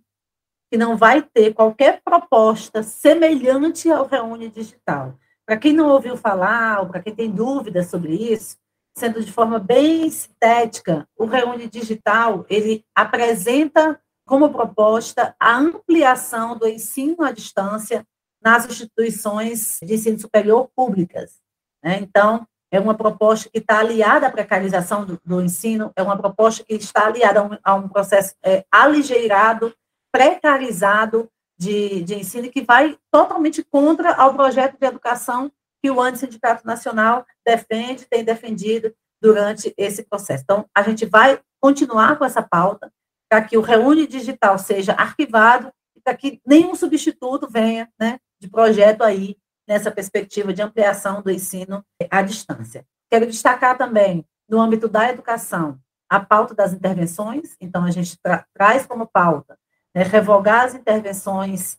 que 0.71 0.77
não 0.77 0.97
vai 0.97 1.23
ter 1.23 1.55
qualquer 1.55 2.03
proposta 2.03 2.83
semelhante 2.83 3.91
ao 3.91 4.07
Reúne 4.07 4.49
Digital. 4.49 5.19
Para 5.47 5.57
quem 5.57 5.73
não 5.73 5.89
ouviu 5.89 6.17
falar, 6.17 6.81
ou 6.81 6.89
para 6.89 7.01
quem 7.01 7.15
tem 7.15 7.31
dúvidas 7.31 7.87
sobre 7.87 8.15
isso, 8.15 8.57
sendo 8.97 9.23
de 9.25 9.33
forma 9.33 9.59
bem 9.59 10.11
sintética, 10.11 11.09
o 11.17 11.25
Reúne 11.25 11.69
Digital, 11.69 12.45
ele 12.51 12.85
apresenta 12.95 13.99
como 14.27 14.53
proposta 14.53 15.35
a 15.41 15.57
ampliação 15.57 16.59
do 16.59 16.69
ensino 16.69 17.23
à 17.23 17.33
distância 17.33 18.05
nas 18.43 18.67
instituições 18.67 19.79
de 19.83 19.95
ensino 19.95 20.19
superior 20.19 20.69
públicas. 20.77 21.41
Né? 21.83 21.99
Então, 22.01 22.47
é 22.71 22.79
uma 22.79 22.95
proposta 22.95 23.49
que 23.49 23.59
está 23.59 23.79
aliada 23.79 24.27
à 24.27 24.31
precarização 24.31 25.05
do, 25.05 25.21
do, 25.25 25.41
ensino, 25.41 25.91
é 25.97 26.03
uma 26.03 26.17
proposta 26.17 26.63
que 26.65 26.75
está 26.75 27.07
aliada 27.07 27.41
a 27.41 27.43
um, 27.45 27.59
a 27.65 27.75
um 27.75 27.89
processo 27.89 28.35
é, 28.43 28.65
aligeirado, 28.71 29.75
precarizado 30.13 31.31
de, 31.59 32.03
de 32.03 32.15
ensino, 32.15 32.51
que 32.51 32.63
vai 32.63 32.99
totalmente 33.11 33.63
contra 33.65 34.15
ao 34.15 34.35
projeto 34.35 34.79
de 34.79 34.87
educação 34.87 35.51
que 35.83 35.91
o 35.91 36.17
Sindicato 36.17 36.67
Nacional 36.67 37.25
defende, 37.47 38.07
tem 38.07 38.25
defendido 38.25 38.93
durante 39.21 39.73
esse 39.77 40.03
processo. 40.03 40.43
Então, 40.45 40.67
a 40.75 40.83
gente 40.83 41.07
vai 41.07 41.41
continuar 41.61 42.19
com 42.19 42.25
essa 42.25 42.43
pauta 42.43 42.93
para 43.29 43.43
que 43.43 43.57
o 43.57 43.61
Reúne 43.61 44.07
Digital 44.07 44.59
seja 44.59 44.93
arquivado 44.93 45.73
e 45.97 46.01
para 46.01 46.17
que 46.17 46.41
nenhum 46.47 46.75
substituto 46.75 47.49
venha 47.49 47.89
né, 47.99 48.19
de 48.41 48.49
projeto 48.49 49.03
aí 49.03 49.37
nessa 49.69 49.91
perspectiva 49.91 50.53
de 50.53 50.63
ampliação 50.63 51.21
do 51.21 51.31
ensino 51.31 51.85
à 52.11 52.23
distância. 52.23 52.87
Quero 53.11 53.27
destacar 53.27 53.77
também, 53.77 54.25
no 54.49 54.59
âmbito 54.59 54.89
da 54.89 55.11
educação, 55.11 55.79
a 56.09 56.19
pauta 56.19 56.55
das 56.55 56.73
intervenções, 56.73 57.55
então 57.61 57.85
a 57.85 57.91
gente 57.91 58.19
tra 58.23 58.47
traz 58.55 58.87
como 58.87 59.07
pauta 59.07 59.59
né, 59.95 60.03
revogar 60.03 60.65
as 60.65 60.75
intervenções 60.75 61.77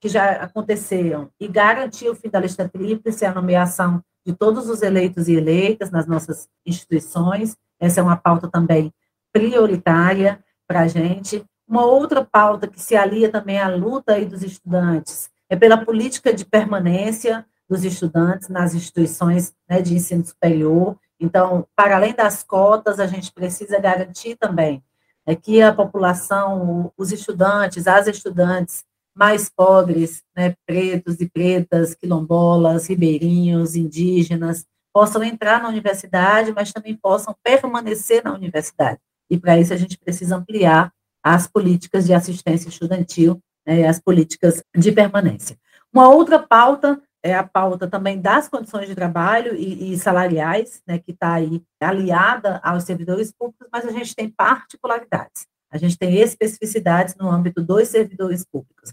que 0.00 0.08
já 0.08 0.32
aconteceram 0.32 1.30
e 1.38 1.46
garantir 1.46 2.08
o 2.08 2.14
fim 2.14 2.28
da 2.28 2.40
lista 2.40 2.68
tríplice, 2.68 3.24
a 3.24 3.32
nomeação 3.32 4.02
de 4.26 4.32
todos 4.32 4.68
os 4.68 4.82
eleitos 4.82 5.28
e 5.28 5.34
eleitas 5.34 5.90
nas 5.90 6.06
nossas 6.06 6.48
instituições. 6.66 7.56
Essa 7.80 8.00
é 8.00 8.02
uma 8.02 8.16
pauta 8.16 8.48
também 8.48 8.92
prioritária 9.32 10.44
para 10.66 10.80
a 10.80 10.88
gente. 10.88 11.44
Uma 11.66 11.84
outra 11.84 12.24
pauta 12.24 12.66
que 12.66 12.80
se 12.80 12.96
alia 12.96 13.30
também 13.30 13.60
à 13.60 13.68
luta 13.68 14.14
aí 14.14 14.24
dos 14.24 14.42
estudantes 14.42 15.30
é 15.48 15.56
pela 15.56 15.84
política 15.84 16.32
de 16.32 16.44
permanência 16.44 17.44
dos 17.68 17.84
estudantes 17.84 18.48
nas 18.48 18.74
instituições 18.74 19.54
né, 19.68 19.82
de 19.82 19.94
ensino 19.94 20.24
superior. 20.24 20.96
Então, 21.20 21.66
para 21.76 21.96
além 21.96 22.14
das 22.14 22.42
cotas, 22.42 22.98
a 22.98 23.06
gente 23.06 23.32
precisa 23.32 23.78
garantir 23.80 24.36
também 24.36 24.82
é, 25.26 25.34
que 25.34 25.60
a 25.60 25.74
população, 25.74 26.92
os 26.96 27.12
estudantes, 27.12 27.86
as 27.86 28.06
estudantes 28.06 28.84
mais 29.14 29.48
pobres, 29.48 30.22
né, 30.36 30.54
pretos 30.64 31.20
e 31.20 31.28
pretas, 31.28 31.94
quilombolas, 31.94 32.86
ribeirinhos, 32.86 33.74
indígenas, 33.74 34.64
possam 34.94 35.22
entrar 35.22 35.62
na 35.62 35.68
universidade, 35.68 36.52
mas 36.52 36.72
também 36.72 36.96
possam 36.96 37.34
permanecer 37.42 38.22
na 38.24 38.32
universidade. 38.32 38.98
E 39.28 39.36
para 39.36 39.58
isso 39.58 39.74
a 39.74 39.76
gente 39.76 39.98
precisa 39.98 40.36
ampliar 40.36 40.92
as 41.22 41.46
políticas 41.46 42.06
de 42.06 42.14
assistência 42.14 42.68
estudantil 42.68 43.40
né, 43.68 43.86
as 43.86 44.00
políticas 44.00 44.62
de 44.74 44.90
permanência. 44.90 45.58
Uma 45.92 46.08
outra 46.08 46.38
pauta 46.38 46.98
é 47.22 47.34
a 47.34 47.44
pauta 47.44 47.86
também 47.86 48.18
das 48.18 48.48
condições 48.48 48.88
de 48.88 48.94
trabalho 48.94 49.54
e, 49.54 49.92
e 49.92 49.98
salariais, 49.98 50.80
né, 50.86 50.98
que 50.98 51.10
está 51.10 51.34
aí 51.34 51.62
aliada 51.78 52.60
aos 52.64 52.84
servidores 52.84 53.30
públicos, 53.30 53.68
mas 53.70 53.84
a 53.86 53.90
gente 53.90 54.14
tem 54.14 54.30
particularidades, 54.30 55.46
a 55.70 55.76
gente 55.76 55.98
tem 55.98 56.16
especificidades 56.16 57.14
no 57.16 57.30
âmbito 57.30 57.62
dos 57.62 57.88
servidores 57.88 58.42
públicos. 58.44 58.92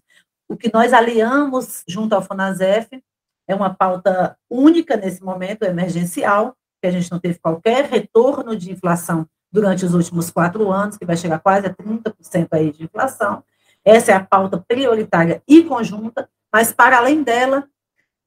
O 0.49 0.57
que 0.57 0.71
nós 0.73 0.91
aliamos 0.91 1.83
junto 1.87 2.13
ao 2.13 2.21
FONASEF 2.21 3.01
é 3.47 3.55
uma 3.55 3.73
pauta 3.73 4.35
única 4.49 4.97
nesse 4.97 5.23
momento, 5.23 5.63
emergencial, 5.63 6.55
que 6.81 6.87
a 6.87 6.91
gente 6.91 7.11
não 7.11 7.19
teve 7.19 7.39
qualquer 7.39 7.85
retorno 7.85 8.55
de 8.55 8.71
inflação 8.71 9.25
durante 9.51 9.85
os 9.85 9.93
últimos 9.93 10.29
quatro 10.29 10.69
anos, 10.71 10.97
que 10.97 11.05
vai 11.05 11.15
chegar 11.15 11.39
quase 11.39 11.67
a 11.67 11.73
30% 11.73 12.47
aí 12.51 12.71
de 12.71 12.83
inflação, 12.83 13.43
essa 13.85 14.11
é 14.11 14.15
a 14.15 14.25
pauta 14.25 14.57
prioritária 14.67 15.43
e 15.47 15.63
conjunta, 15.63 16.27
mas 16.51 16.73
para 16.73 16.97
além 16.97 17.21
dela, 17.21 17.69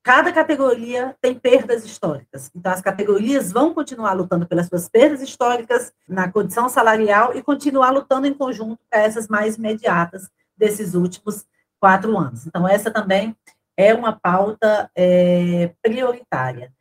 cada 0.04 0.32
categoria 0.32 1.16
tem 1.20 1.34
perdas 1.34 1.84
históricas. 1.84 2.50
Então, 2.54 2.72
as 2.72 2.80
categorias 2.80 3.50
vão 3.50 3.74
continuar 3.74 4.12
lutando 4.12 4.46
pelas 4.46 4.66
suas 4.66 4.88
perdas 4.88 5.20
históricas 5.20 5.92
na 6.08 6.30
condição 6.30 6.68
salarial 6.68 7.36
e 7.36 7.42
continuar 7.42 7.90
lutando 7.90 8.26
em 8.26 8.32
conjunto 8.32 8.78
para 8.88 9.00
essas 9.00 9.26
mais 9.26 9.56
imediatas 9.56 10.30
desses 10.56 10.94
últimos 10.94 11.44
quatro 11.80 12.16
anos. 12.16 12.46
Então, 12.46 12.66
essa 12.66 12.90
também 12.90 13.36
é 13.76 13.92
uma 13.92 14.12
pauta 14.12 14.90
é, 14.96 15.72
prioritária. 15.82 16.72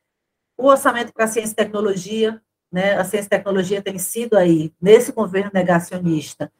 O 0.57 0.67
orçamento 0.67 1.11
para 1.13 1.27
ciência 1.27 1.53
e 1.53 1.55
tecnologia, 1.55 2.41
né, 2.71 2.95
a 2.95 3.03
ciência 3.03 3.27
e 3.27 3.29
tecnologia 3.29 3.81
tem 3.81 3.99
sido 3.99 4.37
aí, 4.37 4.73
nesse 4.81 5.11
governo 5.11 5.51
negacionista, 5.53 6.51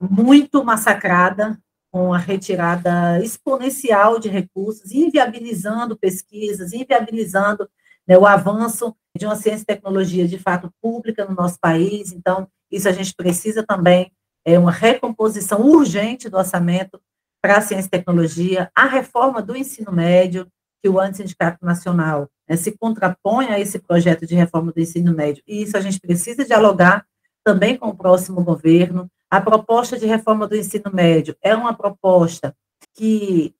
muito 0.00 0.64
massacrada, 0.64 1.58
com 1.90 2.12
a 2.12 2.18
retirada 2.18 3.20
exponencial 3.22 4.18
de 4.18 4.28
recursos, 4.28 4.92
inviabilizando 4.92 5.96
pesquisas, 5.96 6.72
inviabilizando 6.72 7.68
né, 8.06 8.18
o 8.18 8.26
avanço 8.26 8.94
de 9.16 9.24
uma 9.24 9.34
ciência 9.34 9.62
e 9.62 9.66
tecnologia 9.66 10.28
de 10.28 10.38
fato 10.38 10.70
pública 10.82 11.24
no 11.24 11.34
nosso 11.34 11.58
país. 11.58 12.12
Então, 12.12 12.48
isso 12.70 12.88
a 12.88 12.92
gente 12.92 13.14
precisa 13.14 13.64
também, 13.64 14.12
é 14.44 14.58
uma 14.58 14.70
recomposição 14.70 15.62
urgente 15.62 16.28
do 16.28 16.36
orçamento 16.36 17.00
para 17.42 17.58
a 17.58 17.60
ciência 17.60 17.86
e 17.86 17.90
tecnologia, 17.90 18.70
a 18.74 18.86
reforma 18.86 19.40
do 19.40 19.56
ensino 19.56 19.92
médio, 19.92 20.46
que 20.82 20.88
o 20.88 21.00
Antissindicato 21.00 21.64
Nacional 21.64 22.28
né, 22.48 22.56
se 22.56 22.76
contrapõe 22.76 23.46
a 23.46 23.58
esse 23.58 23.78
projeto 23.78 24.26
de 24.26 24.34
reforma 24.34 24.72
do 24.72 24.80
ensino 24.80 25.14
médio, 25.14 25.42
e 25.46 25.62
isso 25.62 25.76
a 25.76 25.80
gente 25.80 25.98
precisa 25.98 26.44
dialogar 26.44 27.06
também 27.44 27.76
com 27.76 27.88
o 27.88 27.96
próximo 27.96 28.42
governo, 28.42 29.10
a 29.30 29.40
proposta 29.40 29.98
de 29.98 30.06
reforma 30.06 30.46
do 30.46 30.56
ensino 30.56 30.90
médio 30.92 31.36
é 31.42 31.54
uma 31.54 31.74
proposta 31.74 32.56
que 32.94 33.54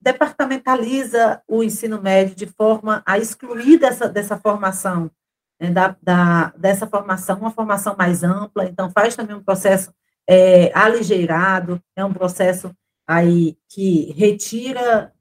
departamentaliza 0.00 1.42
o 1.48 1.62
ensino 1.62 2.00
médio 2.00 2.34
de 2.34 2.46
forma 2.46 3.02
a 3.04 3.18
excluir 3.18 3.78
dessa, 3.78 4.08
dessa 4.08 4.38
formação, 4.38 5.10
né, 5.60 5.70
da, 5.70 5.96
da, 6.00 6.52
dessa 6.56 6.86
formação, 6.86 7.38
uma 7.38 7.50
formação 7.50 7.96
mais 7.96 8.22
ampla, 8.22 8.66
então 8.66 8.90
faz 8.90 9.16
também 9.16 9.34
um 9.34 9.42
processo 9.42 9.92
é, 10.28 10.70
aligeirado, 10.76 11.82
é 11.96 12.04
um 12.04 12.12
processo 12.12 12.70
aí 13.06 13.56
que 13.68 14.12
retira 14.12 15.12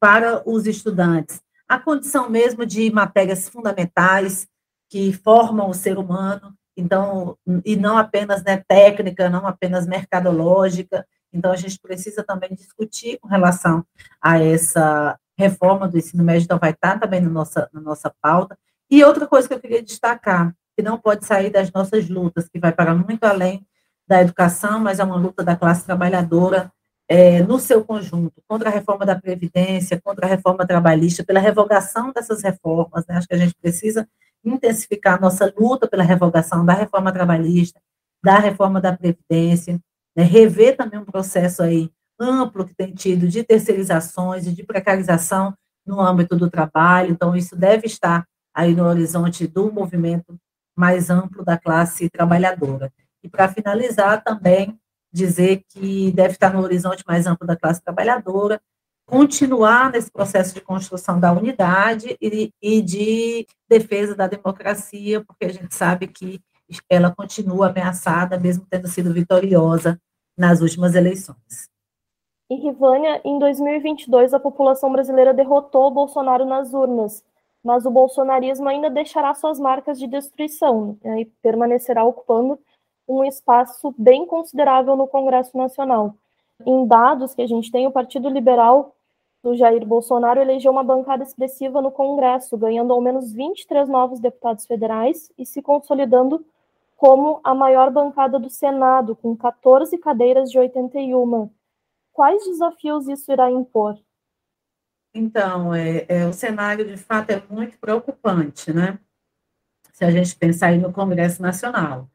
para 0.00 0.42
os 0.48 0.66
estudantes 0.66 1.40
a 1.68 1.78
condição 1.78 2.30
mesmo 2.30 2.64
de 2.64 2.90
matérias 2.90 3.48
fundamentais 3.48 4.48
que 4.88 5.12
formam 5.12 5.68
o 5.68 5.74
ser 5.74 5.98
humano, 5.98 6.56
então, 6.76 7.38
e 7.64 7.76
não 7.76 7.96
apenas 7.96 8.42
né, 8.42 8.62
técnica, 8.68 9.30
não 9.30 9.46
apenas 9.46 9.86
mercadológica. 9.86 11.06
Então, 11.32 11.52
a 11.52 11.56
gente 11.56 11.78
precisa 11.80 12.22
também 12.22 12.50
discutir 12.54 13.18
com 13.18 13.28
relação 13.28 13.84
a 14.20 14.42
essa 14.42 15.18
reforma 15.38 15.88
do 15.88 15.98
ensino 15.98 16.24
médio, 16.24 16.44
então 16.44 16.58
vai 16.58 16.70
estar 16.70 16.98
também 16.98 17.20
na 17.20 17.28
nossa, 17.28 17.68
na 17.72 17.80
nossa 17.80 18.12
pauta. 18.20 18.58
E 18.90 19.02
outra 19.04 19.26
coisa 19.26 19.48
que 19.48 19.54
eu 19.54 19.60
queria 19.60 19.82
destacar, 19.82 20.54
que 20.76 20.82
não 20.82 20.98
pode 20.98 21.24
sair 21.24 21.50
das 21.50 21.72
nossas 21.72 22.08
lutas, 22.08 22.48
que 22.48 22.58
vai 22.58 22.72
para 22.72 22.94
muito 22.94 23.24
além 23.24 23.66
da 24.06 24.20
educação, 24.20 24.78
mas 24.78 24.98
é 24.98 25.04
uma 25.04 25.16
luta 25.16 25.42
da 25.42 25.56
classe 25.56 25.84
trabalhadora 25.84 26.70
é, 27.08 27.42
no 27.42 27.58
seu 27.58 27.84
conjunto, 27.84 28.42
contra 28.48 28.68
a 28.68 28.72
reforma 28.72 29.04
da 29.04 29.18
Previdência, 29.18 30.00
contra 30.02 30.26
a 30.26 30.28
reforma 30.28 30.66
trabalhista, 30.66 31.24
pela 31.24 31.40
revogação 31.40 32.12
dessas 32.12 32.42
reformas. 32.42 33.06
Né? 33.06 33.16
Acho 33.16 33.28
que 33.28 33.34
a 33.34 33.38
gente 33.38 33.54
precisa 33.60 34.08
intensificar 34.48 35.20
nossa 35.20 35.52
luta 35.58 35.88
pela 35.88 36.02
revogação 36.02 36.64
da 36.64 36.72
reforma 36.72 37.12
trabalhista, 37.12 37.80
da 38.24 38.38
reforma 38.38 38.80
da 38.80 38.96
Previdência, 38.96 39.80
né? 40.16 40.22
rever 40.22 40.76
também 40.76 40.98
um 40.98 41.04
processo 41.04 41.62
aí 41.62 41.90
amplo 42.18 42.64
que 42.66 42.74
tem 42.74 42.94
tido 42.94 43.28
de 43.28 43.44
terceirizações 43.44 44.46
e 44.46 44.52
de 44.52 44.62
precarização 44.62 45.54
no 45.86 46.00
âmbito 46.00 46.36
do 46.36 46.50
trabalho. 46.50 47.12
Então, 47.12 47.36
isso 47.36 47.54
deve 47.54 47.86
estar 47.86 48.26
aí 48.54 48.74
no 48.74 48.84
horizonte 48.84 49.46
do 49.46 49.70
movimento 49.70 50.36
mais 50.74 51.10
amplo 51.10 51.44
da 51.44 51.58
classe 51.58 52.08
trabalhadora. 52.08 52.90
E 53.22 53.28
para 53.28 53.48
finalizar, 53.48 54.22
também 54.22 54.78
dizer 55.12 55.62
que 55.68 56.12
deve 56.12 56.34
estar 56.34 56.52
no 56.52 56.60
horizonte 56.60 57.02
mais 57.06 57.26
amplo 57.26 57.46
da 57.46 57.56
classe 57.56 57.82
trabalhadora, 57.82 58.60
continuar 59.06 59.92
nesse 59.92 60.10
processo 60.10 60.52
de 60.52 60.60
construção 60.60 61.20
da 61.20 61.32
unidade 61.32 62.16
e, 62.20 62.52
e 62.60 62.82
de 62.82 63.46
defesa 63.68 64.14
da 64.14 64.26
democracia, 64.26 65.24
porque 65.24 65.44
a 65.44 65.52
gente 65.52 65.74
sabe 65.74 66.08
que 66.08 66.40
ela 66.90 67.14
continua 67.14 67.68
ameaçada, 67.68 68.38
mesmo 68.38 68.66
tendo 68.68 68.88
sido 68.88 69.14
vitoriosa 69.14 69.98
nas 70.36 70.60
últimas 70.60 70.96
eleições. 70.96 71.70
Em 72.50 72.60
Rivânia, 72.60 73.20
em 73.24 73.38
2022, 73.38 74.34
a 74.34 74.40
população 74.40 74.92
brasileira 74.92 75.32
derrotou 75.32 75.90
Bolsonaro 75.90 76.44
nas 76.44 76.74
urnas, 76.74 77.24
mas 77.62 77.86
o 77.86 77.90
bolsonarismo 77.90 78.68
ainda 78.68 78.90
deixará 78.90 79.34
suas 79.34 79.58
marcas 79.58 79.98
de 79.98 80.06
destruição 80.06 80.98
né, 81.02 81.22
e 81.22 81.24
permanecerá 81.42 82.04
ocupando 82.04 82.58
um 83.08 83.24
espaço 83.24 83.94
bem 83.96 84.26
considerável 84.26 84.96
no 84.96 85.06
Congresso 85.06 85.56
Nacional. 85.56 86.14
Em 86.64 86.86
dados 86.86 87.34
que 87.34 87.42
a 87.42 87.46
gente 87.46 87.70
tem, 87.70 87.86
o 87.86 87.92
Partido 87.92 88.28
Liberal 88.28 88.95
do 89.42 89.54
Jair 89.54 89.84
Bolsonaro 89.86 90.40
elegeu 90.40 90.72
uma 90.72 90.82
bancada 90.82 91.22
expressiva 91.22 91.80
no 91.80 91.90
Congresso, 91.90 92.56
ganhando 92.56 92.92
ao 92.92 93.00
menos 93.00 93.32
23 93.32 93.88
novos 93.88 94.18
deputados 94.20 94.66
federais 94.66 95.30
e 95.38 95.46
se 95.46 95.62
consolidando 95.62 96.44
como 96.96 97.40
a 97.44 97.54
maior 97.54 97.90
bancada 97.90 98.38
do 98.38 98.48
Senado, 98.48 99.14
com 99.14 99.36
14 99.36 99.96
cadeiras 99.98 100.50
de 100.50 100.58
81. 100.58 101.50
Quais 102.12 102.44
desafios 102.44 103.06
isso 103.06 103.30
irá 103.30 103.50
impor? 103.50 103.98
Então, 105.14 105.74
é, 105.74 106.06
é, 106.08 106.26
o 106.26 106.32
cenário, 106.32 106.84
de 106.86 106.96
fato, 106.96 107.30
é 107.30 107.42
muito 107.48 107.78
preocupante, 107.78 108.72
né? 108.72 108.98
Se 109.92 110.04
a 110.04 110.10
gente 110.10 110.34
pensar 110.36 110.68
aí 110.68 110.78
no 110.78 110.92
Congresso 110.92 111.40
Nacional. 111.40 112.10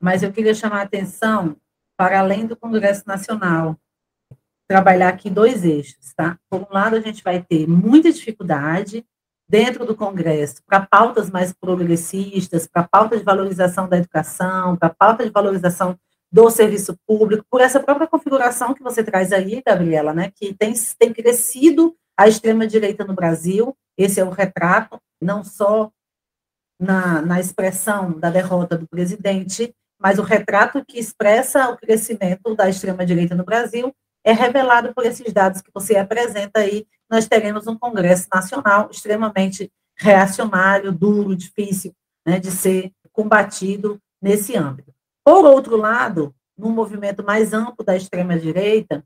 Mas 0.00 0.22
eu 0.22 0.32
queria 0.32 0.54
chamar 0.54 0.80
a 0.80 0.82
atenção 0.82 1.56
para 1.96 2.18
além 2.18 2.46
do 2.46 2.56
Congresso 2.56 3.04
Nacional, 3.06 3.76
trabalhar 4.68 5.08
aqui 5.08 5.28
dois 5.28 5.64
eixos, 5.64 6.12
tá? 6.14 6.38
Por 6.48 6.60
um 6.62 6.72
lado, 6.72 6.96
a 6.96 7.00
gente 7.00 7.22
vai 7.22 7.42
ter 7.42 7.66
muita 7.66 8.12
dificuldade 8.12 9.04
dentro 9.48 9.84
do 9.84 9.94
Congresso 9.94 10.62
para 10.66 10.86
pautas 10.86 11.30
mais 11.30 11.52
progressistas, 11.52 12.66
para 12.66 12.84
pauta 12.84 13.18
de 13.18 13.22
valorização 13.22 13.88
da 13.88 13.98
educação, 13.98 14.76
para 14.76 14.88
pauta 14.88 15.24
de 15.24 15.30
valorização 15.30 15.98
do 16.32 16.48
serviço 16.48 16.96
público, 17.06 17.44
por 17.50 17.60
essa 17.60 17.78
própria 17.78 18.06
configuração 18.06 18.72
que 18.72 18.82
você 18.82 19.04
traz 19.04 19.30
aí, 19.32 19.62
Gabriela, 19.64 20.14
né, 20.14 20.32
que 20.34 20.54
tem, 20.54 20.72
tem 20.98 21.12
crescido 21.12 21.94
a 22.16 22.26
extrema-direita 22.26 23.04
no 23.04 23.12
Brasil, 23.12 23.76
esse 23.98 24.18
é 24.18 24.24
o 24.24 24.30
retrato, 24.30 24.98
não 25.20 25.44
só 25.44 25.90
na, 26.80 27.20
na 27.20 27.38
expressão 27.38 28.18
da 28.18 28.30
derrota 28.30 28.78
do 28.78 28.88
presidente, 28.88 29.74
mas 30.00 30.18
o 30.18 30.22
retrato 30.22 30.82
que 30.84 30.98
expressa 30.98 31.68
o 31.68 31.76
crescimento 31.76 32.54
da 32.56 32.68
extrema-direita 32.68 33.34
no 33.34 33.44
Brasil 33.44 33.94
é 34.24 34.32
revelado 34.32 34.94
por 34.94 35.04
esses 35.04 35.32
dados 35.32 35.60
que 35.60 35.70
você 35.72 35.96
apresenta 35.96 36.60
aí. 36.60 36.86
Nós 37.10 37.26
teremos 37.26 37.66
um 37.66 37.76
Congresso 37.76 38.28
Nacional 38.32 38.88
extremamente 38.90 39.70
reacionário, 39.96 40.92
duro, 40.92 41.36
difícil 41.36 41.92
né, 42.26 42.38
de 42.38 42.50
ser 42.50 42.92
combatido 43.12 44.00
nesse 44.20 44.56
âmbito. 44.56 44.92
Por 45.24 45.44
outro 45.44 45.76
lado, 45.76 46.34
no 46.56 46.70
movimento 46.70 47.24
mais 47.24 47.52
amplo 47.52 47.84
da 47.84 47.96
extrema-direita, 47.96 49.04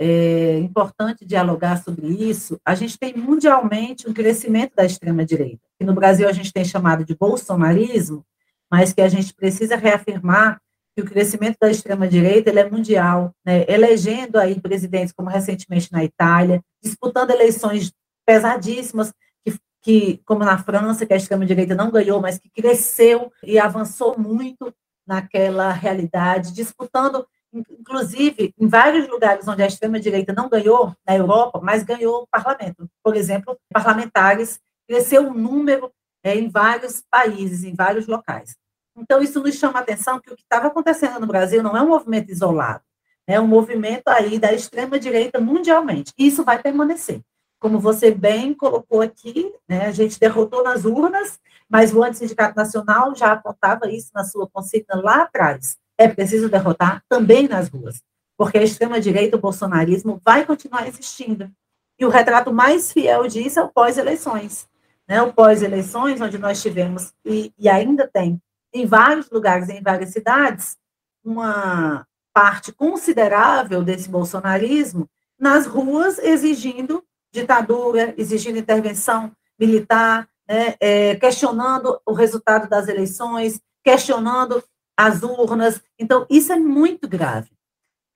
é 0.00 0.58
importante 0.58 1.24
dialogar 1.24 1.82
sobre 1.82 2.06
isso. 2.06 2.60
A 2.64 2.74
gente 2.74 2.98
tem 2.98 3.16
mundialmente 3.16 4.08
um 4.08 4.14
crescimento 4.14 4.74
da 4.74 4.84
extrema-direita, 4.84 5.60
que 5.78 5.84
no 5.84 5.94
Brasil 5.94 6.28
a 6.28 6.32
gente 6.32 6.52
tem 6.52 6.64
chamado 6.64 7.04
de 7.04 7.16
bolsonarismo, 7.16 8.24
mas 8.70 8.92
que 8.92 9.00
a 9.00 9.08
gente 9.08 9.34
precisa 9.34 9.76
reafirmar 9.76 10.60
que 10.98 11.02
o 11.02 11.04
crescimento 11.04 11.56
da 11.60 11.70
extrema-direita 11.70 12.50
é 12.50 12.68
mundial, 12.68 13.32
né? 13.46 13.64
elegendo 13.68 14.36
aí 14.36 14.60
presidentes 14.60 15.12
como 15.12 15.28
recentemente 15.28 15.92
na 15.92 16.02
Itália, 16.02 16.60
disputando 16.82 17.30
eleições 17.30 17.92
pesadíssimas, 18.26 19.12
que, 19.44 19.58
que 19.80 20.20
como 20.26 20.44
na 20.44 20.58
França, 20.58 21.06
que 21.06 21.14
a 21.14 21.16
extrema-direita 21.16 21.72
não 21.72 21.92
ganhou, 21.92 22.20
mas 22.20 22.36
que 22.36 22.50
cresceu 22.50 23.32
e 23.44 23.60
avançou 23.60 24.18
muito 24.18 24.74
naquela 25.06 25.70
realidade, 25.70 26.52
disputando 26.52 27.24
inclusive, 27.52 28.52
em 28.58 28.66
vários 28.68 29.08
lugares 29.08 29.46
onde 29.46 29.62
a 29.62 29.66
extrema-direita 29.66 30.32
não 30.32 30.48
ganhou, 30.48 30.94
na 31.06 31.16
Europa, 31.16 31.60
mas 31.62 31.84
ganhou 31.84 32.22
o 32.22 32.26
parlamento. 32.26 32.90
Por 33.02 33.16
exemplo, 33.16 33.56
parlamentares, 33.72 34.60
cresceu 34.86 35.28
o 35.28 35.30
um 35.30 35.34
número 35.34 35.90
é, 36.24 36.34
em 36.34 36.50
vários 36.50 37.02
países, 37.08 37.62
em 37.62 37.74
vários 37.74 38.06
locais. 38.06 38.56
Então, 39.00 39.22
isso 39.22 39.42
nos 39.42 39.54
chama 39.54 39.78
a 39.78 39.82
atenção 39.82 40.20
que 40.20 40.32
o 40.32 40.36
que 40.36 40.42
estava 40.42 40.68
acontecendo 40.68 41.20
no 41.20 41.26
Brasil 41.26 41.62
não 41.62 41.76
é 41.76 41.82
um 41.82 41.88
movimento 41.88 42.30
isolado, 42.30 42.82
é 43.26 43.40
um 43.40 43.46
movimento 43.46 44.08
aí 44.08 44.38
da 44.38 44.52
extrema-direita 44.52 45.40
mundialmente. 45.40 46.12
E 46.18 46.26
isso 46.26 46.44
vai 46.44 46.60
permanecer. 46.60 47.20
Como 47.60 47.80
você 47.80 48.10
bem 48.10 48.54
colocou 48.54 49.00
aqui, 49.00 49.52
né, 49.68 49.86
a 49.86 49.92
gente 49.92 50.18
derrotou 50.20 50.62
nas 50.62 50.84
urnas, 50.84 51.40
mas 51.68 51.92
o 51.92 52.02
Antissindicato 52.02 52.56
Nacional 52.56 53.14
já 53.14 53.32
apontava 53.32 53.90
isso 53.90 54.10
na 54.14 54.24
sua 54.24 54.48
consigna 54.48 55.00
lá 55.02 55.22
atrás 55.22 55.76
é 55.98 56.06
preciso 56.06 56.48
derrotar 56.48 57.02
também 57.08 57.48
nas 57.48 57.68
ruas, 57.68 58.00
porque 58.36 58.56
a 58.56 58.62
extrema-direita, 58.62 59.36
o 59.36 59.40
bolsonarismo, 59.40 60.20
vai 60.24 60.46
continuar 60.46 60.86
existindo. 60.86 61.50
E 61.98 62.06
o 62.06 62.08
retrato 62.08 62.52
mais 62.52 62.92
fiel 62.92 63.26
disso 63.26 63.58
é 63.58 63.62
o 63.64 63.68
pós-eleições. 63.68 64.68
Né? 65.08 65.20
O 65.20 65.32
pós-eleições, 65.32 66.20
onde 66.20 66.38
nós 66.38 66.62
tivemos, 66.62 67.12
e, 67.24 67.52
e 67.58 67.68
ainda 67.68 68.06
tem, 68.06 68.40
em 68.72 68.86
vários 68.86 69.30
lugares, 69.30 69.68
em 69.68 69.82
várias 69.82 70.10
cidades, 70.10 70.76
uma 71.24 72.06
parte 72.32 72.72
considerável 72.72 73.82
desse 73.82 74.08
bolsonarismo 74.08 75.08
nas 75.38 75.66
ruas 75.66 76.18
exigindo 76.18 77.04
ditadura, 77.32 78.14
exigindo 78.16 78.58
intervenção 78.58 79.32
militar, 79.58 80.28
né, 80.48 80.74
é, 80.80 81.14
questionando 81.16 82.00
o 82.06 82.12
resultado 82.12 82.68
das 82.68 82.88
eleições, 82.88 83.60
questionando 83.84 84.62
as 84.96 85.22
urnas. 85.22 85.80
Então, 85.98 86.26
isso 86.30 86.52
é 86.52 86.56
muito 86.56 87.08
grave. 87.08 87.50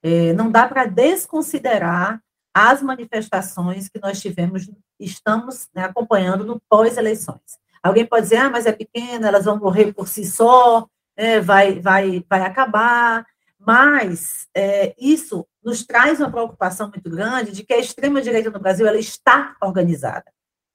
É, 0.03 0.33
não 0.33 0.51
dá 0.51 0.67
para 0.67 0.87
desconsiderar 0.87 2.21
as 2.55 2.83
manifestações 2.83 3.89
que 3.89 4.01
nós 4.01 4.21
tivemos, 4.21 4.69
estamos 4.99 5.69
né, 5.75 5.85
acompanhando 5.85 6.45
no 6.45 6.61
pós-eleições. 6.69 7.62
Alguém 7.83 8.07
pode 8.07 8.23
dizer, 8.23 8.37
ah, 8.37 8.51
mas 8.51 8.67
é 8.67 8.73
pequena, 8.73 9.29
elas 9.29 9.45
vão 9.45 9.59
morrer 9.59 9.93
por 9.93 10.07
si 10.07 10.25
só, 10.25 10.87
né, 11.17 11.41
vai, 11.41 11.81
vai, 11.81 12.25
vai 12.29 12.43
acabar, 12.43 13.27
mas 13.59 14.47
é, 14.55 14.95
isso 14.99 15.47
nos 15.63 15.85
traz 15.85 16.21
uma 16.21 16.31
preocupação 16.31 16.89
muito 16.89 17.09
grande 17.09 17.53
de 17.53 17.65
que 17.65 17.73
a 17.73 17.79
extrema-direita 17.79 18.51
no 18.51 18.61
Brasil 18.61 18.87
ela 18.87 18.99
está 18.99 19.57
organizada. 19.61 20.25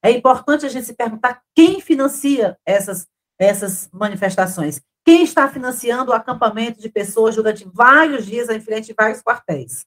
É 0.02 0.10
importante 0.10 0.64
a 0.64 0.68
gente 0.68 0.86
se 0.86 0.94
perguntar 0.94 1.42
quem 1.54 1.80
financia 1.80 2.56
essas, 2.64 3.06
essas 3.38 3.88
manifestações. 3.92 4.80
Quem 5.04 5.22
está 5.22 5.48
financiando 5.48 6.10
o 6.10 6.14
acampamento 6.14 6.80
de 6.80 6.88
pessoas 6.88 7.34
durante 7.34 7.66
vários 7.72 8.26
dias 8.26 8.48
em 8.48 8.60
frente 8.60 8.92
a 8.92 9.02
vários 9.02 9.22
quartéis? 9.22 9.84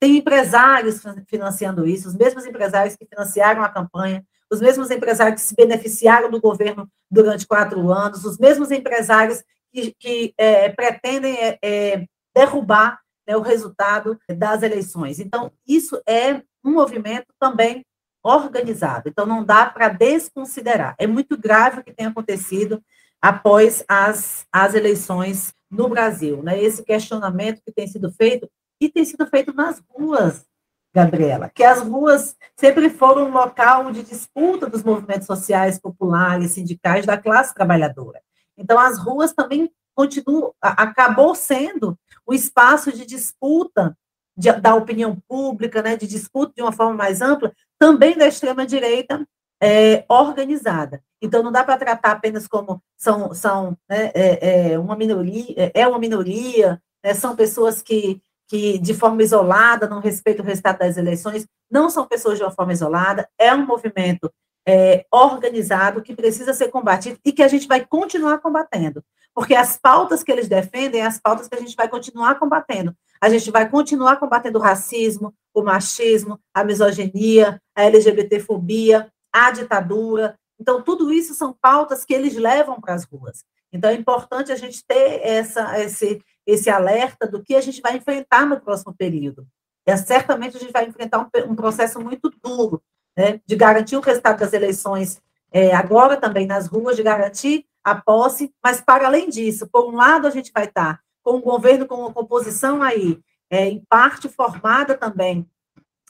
Tem 0.00 0.16
empresários 0.16 1.02
financiando 1.26 1.86
isso, 1.86 2.08
os 2.08 2.14
mesmos 2.14 2.46
empresários 2.46 2.96
que 2.96 3.04
financiaram 3.04 3.62
a 3.62 3.68
campanha, 3.68 4.24
os 4.50 4.60
mesmos 4.60 4.90
empresários 4.90 5.40
que 5.40 5.48
se 5.48 5.54
beneficiaram 5.54 6.30
do 6.30 6.40
governo 6.40 6.88
durante 7.10 7.46
quatro 7.46 7.90
anos, 7.92 8.24
os 8.24 8.38
mesmos 8.38 8.70
empresários 8.70 9.42
que, 9.72 9.94
que 9.98 10.34
é, 10.36 10.68
pretendem 10.70 11.36
é, 11.36 11.58
é, 11.62 12.06
derrubar 12.34 13.00
né, 13.26 13.36
o 13.36 13.40
resultado 13.40 14.18
das 14.28 14.62
eleições. 14.62 15.20
Então, 15.20 15.52
isso 15.66 16.00
é 16.06 16.42
um 16.64 16.72
movimento 16.72 17.28
também 17.38 17.84
organizado. 18.22 19.08
Então, 19.08 19.24
não 19.24 19.44
dá 19.44 19.66
para 19.66 19.88
desconsiderar. 19.88 20.94
É 20.98 21.06
muito 21.06 21.38
grave 21.38 21.80
o 21.80 21.84
que 21.84 21.92
tem 21.92 22.06
acontecido 22.06 22.82
após 23.22 23.84
as, 23.88 24.46
as 24.52 24.74
eleições 24.74 25.54
no 25.70 25.88
Brasil. 25.88 26.42
Né? 26.42 26.60
Esse 26.60 26.82
questionamento 26.82 27.62
que 27.64 27.72
tem 27.72 27.86
sido 27.86 28.10
feito, 28.12 28.50
e 28.80 28.88
tem 28.88 29.04
sido 29.04 29.26
feito 29.26 29.52
nas 29.54 29.80
ruas, 29.88 30.44
Gabriela, 30.94 31.48
que 31.48 31.62
as 31.62 31.80
ruas 31.80 32.36
sempre 32.56 32.90
foram 32.90 33.28
um 33.28 33.32
local 33.32 33.92
de 33.92 34.02
disputa 34.02 34.66
dos 34.66 34.82
movimentos 34.82 35.26
sociais, 35.26 35.78
populares, 35.78 36.52
sindicais 36.52 37.06
da 37.06 37.16
classe 37.16 37.54
trabalhadora. 37.54 38.20
Então, 38.58 38.78
as 38.78 38.98
ruas 38.98 39.32
também 39.32 39.70
continuam, 39.94 40.52
acabou 40.60 41.34
sendo 41.34 41.98
o 42.26 42.34
espaço 42.34 42.92
de 42.92 43.06
disputa 43.06 43.96
de, 44.36 44.52
da 44.52 44.74
opinião 44.74 45.16
pública, 45.28 45.82
né, 45.82 45.96
de 45.96 46.06
disputa 46.06 46.52
de 46.56 46.62
uma 46.62 46.72
forma 46.72 46.94
mais 46.94 47.20
ampla, 47.20 47.52
também 47.78 48.16
da 48.16 48.26
extrema-direita 48.26 49.26
é, 49.62 50.04
organizada. 50.08 51.02
Então, 51.20 51.42
não 51.42 51.52
dá 51.52 51.62
para 51.62 51.76
tratar 51.76 52.12
apenas 52.12 52.48
como 52.48 52.82
são, 52.96 53.34
são 53.34 53.76
né, 53.88 54.10
é, 54.14 54.72
é, 54.72 54.78
uma 54.78 54.96
minoria, 54.96 55.54
é, 55.56 55.82
é 55.82 55.86
uma 55.86 55.98
minoria, 55.98 56.82
né, 57.04 57.12
são 57.14 57.36
pessoas 57.36 57.82
que, 57.82 58.22
que, 58.50 58.80
de 58.80 58.92
forma 58.92 59.22
isolada, 59.22 59.88
não 59.88 60.00
respeitam 60.00 60.44
o 60.44 60.48
resultado 60.48 60.80
das 60.80 60.96
eleições, 60.96 61.46
não 61.70 61.88
são 61.88 62.04
pessoas 62.04 62.36
de 62.36 62.42
uma 62.42 62.50
forma 62.50 62.72
isolada, 62.72 63.28
é 63.38 63.54
um 63.54 63.64
movimento 63.64 64.28
é, 64.66 65.06
organizado 65.08 66.02
que 66.02 66.16
precisa 66.16 66.52
ser 66.52 66.66
combatido 66.68 67.16
e 67.24 67.30
que 67.30 67.44
a 67.44 67.48
gente 67.48 67.68
vai 67.68 67.86
continuar 67.86 68.38
combatendo, 68.38 69.04
porque 69.32 69.54
as 69.54 69.78
pautas 69.78 70.24
que 70.24 70.32
eles 70.32 70.48
defendem, 70.48 71.00
as 71.00 71.20
pautas 71.20 71.46
que 71.46 71.54
a 71.54 71.60
gente 71.60 71.76
vai 71.76 71.88
continuar 71.88 72.40
combatendo. 72.40 72.92
A 73.20 73.28
gente 73.28 73.52
vai 73.52 73.68
continuar 73.68 74.16
combatendo 74.16 74.58
o 74.58 74.62
racismo, 74.62 75.32
o 75.54 75.62
machismo, 75.62 76.40
a 76.52 76.64
misoginia, 76.64 77.62
a 77.76 77.84
LGBTfobia, 77.84 79.12
a 79.32 79.52
ditadura. 79.52 80.36
Então, 80.58 80.82
tudo 80.82 81.12
isso 81.12 81.34
são 81.34 81.52
pautas 81.52 82.04
que 82.04 82.12
eles 82.12 82.34
levam 82.34 82.80
para 82.80 82.94
as 82.94 83.04
ruas. 83.04 83.44
Então, 83.72 83.90
é 83.90 83.94
importante 83.94 84.50
a 84.50 84.56
gente 84.56 84.84
ter 84.84 85.20
essa, 85.22 85.78
esse, 85.78 86.20
esse 86.50 86.68
alerta 86.68 87.26
do 87.26 87.42
que 87.42 87.54
a 87.54 87.60
gente 87.60 87.80
vai 87.80 87.96
enfrentar 87.96 88.46
no 88.46 88.60
próximo 88.60 88.94
período. 88.94 89.46
É, 89.86 89.96
certamente 89.96 90.56
a 90.56 90.60
gente 90.60 90.72
vai 90.72 90.86
enfrentar 90.86 91.18
um, 91.20 91.50
um 91.50 91.54
processo 91.54 92.00
muito 92.00 92.32
duro, 92.42 92.82
né, 93.16 93.40
de 93.46 93.56
garantir 93.56 93.96
o 93.96 94.00
resultado 94.00 94.40
das 94.40 94.52
eleições 94.52 95.20
é, 95.52 95.74
agora 95.74 96.16
também 96.16 96.46
nas 96.46 96.66
ruas, 96.66 96.96
de 96.96 97.02
garantir 97.02 97.66
a 97.82 97.94
posse, 97.94 98.52
mas 98.62 98.80
para 98.80 99.06
além 99.06 99.28
disso, 99.28 99.66
por 99.66 99.88
um 99.88 99.96
lado 99.96 100.26
a 100.26 100.30
gente 100.30 100.52
vai 100.52 100.64
estar 100.64 101.00
com 101.22 101.36
um 101.36 101.40
governo 101.40 101.86
com 101.86 101.96
uma 101.96 102.12
composição 102.12 102.82
aí, 102.82 103.18
é, 103.48 103.66
em 103.66 103.82
parte 103.88 104.28
formada 104.28 104.96
também 104.96 105.48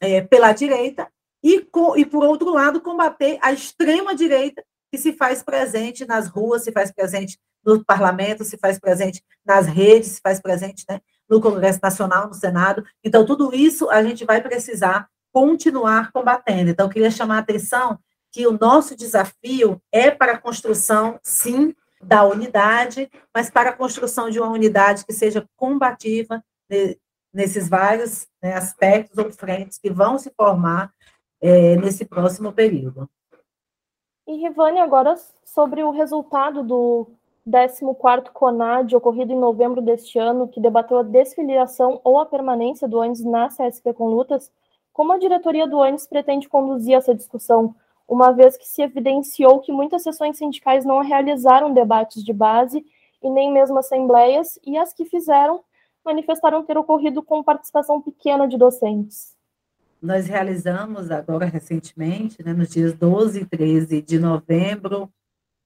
é, 0.00 0.20
pela 0.20 0.52
direita, 0.52 1.08
e, 1.42 1.60
com, 1.60 1.96
e, 1.96 2.04
por 2.04 2.22
outro 2.24 2.50
lado, 2.50 2.80
combater 2.80 3.38
a 3.40 3.52
extrema-direita 3.52 4.62
que 4.90 4.98
se 4.98 5.12
faz 5.12 5.42
presente 5.42 6.04
nas 6.04 6.28
ruas, 6.28 6.64
se 6.64 6.72
faz 6.72 6.92
presente 6.92 7.38
no 7.64 7.84
parlamento, 7.84 8.44
se 8.44 8.56
faz 8.56 8.78
presente 8.78 9.22
nas 9.44 9.66
redes, 9.66 10.12
se 10.12 10.20
faz 10.20 10.40
presente 10.40 10.84
né, 10.88 11.00
no 11.28 11.40
Congresso 11.40 11.80
Nacional, 11.82 12.28
no 12.28 12.34
Senado. 12.34 12.84
Então, 13.04 13.24
tudo 13.24 13.54
isso 13.54 13.88
a 13.90 14.02
gente 14.02 14.24
vai 14.24 14.40
precisar 14.40 15.08
continuar 15.32 16.10
combatendo. 16.12 16.70
Então, 16.70 16.88
queria 16.88 17.10
chamar 17.10 17.36
a 17.36 17.40
atenção 17.40 17.98
que 18.32 18.46
o 18.46 18.58
nosso 18.58 18.96
desafio 18.96 19.80
é 19.92 20.10
para 20.10 20.32
a 20.32 20.38
construção, 20.38 21.18
sim, 21.22 21.74
da 22.02 22.24
unidade, 22.24 23.10
mas 23.34 23.50
para 23.50 23.70
a 23.70 23.76
construção 23.76 24.30
de 24.30 24.40
uma 24.40 24.50
unidade 24.50 25.04
que 25.04 25.12
seja 25.12 25.46
combativa 25.56 26.42
nesses 27.32 27.68
vários 27.68 28.26
né, 28.42 28.54
aspectos 28.54 29.18
ou 29.18 29.30
frentes 29.30 29.78
que 29.78 29.90
vão 29.90 30.18
se 30.18 30.32
formar 30.34 30.92
é, 31.40 31.76
nesse 31.76 32.04
próximo 32.04 32.52
período. 32.52 33.08
E, 34.26 34.36
Rivane, 34.36 34.80
agora 34.80 35.14
sobre 35.44 35.82
o 35.82 35.90
resultado 35.90 36.62
do 36.62 37.10
14º 37.48 38.30
CONAD, 38.32 38.94
ocorrido 38.94 39.32
em 39.32 39.38
novembro 39.38 39.80
deste 39.80 40.18
ano, 40.18 40.48
que 40.48 40.60
debateu 40.60 40.98
a 40.98 41.02
desfiliação 41.02 42.00
ou 42.04 42.18
a 42.18 42.26
permanência 42.26 42.86
do 42.86 43.00
ANES 43.00 43.24
na 43.24 43.48
CSP 43.48 43.94
com 43.94 44.08
lutas, 44.08 44.50
como 44.92 45.12
a 45.12 45.18
diretoria 45.18 45.66
do 45.66 45.80
ANES 45.80 46.06
pretende 46.06 46.48
conduzir 46.48 46.94
essa 46.94 47.14
discussão, 47.14 47.74
uma 48.06 48.32
vez 48.32 48.56
que 48.56 48.66
se 48.66 48.82
evidenciou 48.82 49.60
que 49.60 49.72
muitas 49.72 50.02
sessões 50.02 50.36
sindicais 50.36 50.84
não 50.84 51.00
realizaram 51.00 51.72
debates 51.72 52.24
de 52.24 52.32
base 52.32 52.84
e 53.22 53.30
nem 53.30 53.52
mesmo 53.52 53.78
assembleias, 53.78 54.58
e 54.66 54.76
as 54.76 54.92
que 54.92 55.04
fizeram 55.04 55.60
manifestaram 56.04 56.64
ter 56.64 56.76
ocorrido 56.76 57.22
com 57.22 57.42
participação 57.42 58.00
pequena 58.00 58.48
de 58.48 58.56
docentes. 58.56 59.36
Nós 60.02 60.26
realizamos 60.26 61.10
agora 61.10 61.44
recentemente, 61.44 62.42
né, 62.42 62.54
nos 62.54 62.70
dias 62.70 62.94
12 62.94 63.42
e 63.42 63.44
13 63.44 64.00
de 64.00 64.18
novembro, 64.18 65.10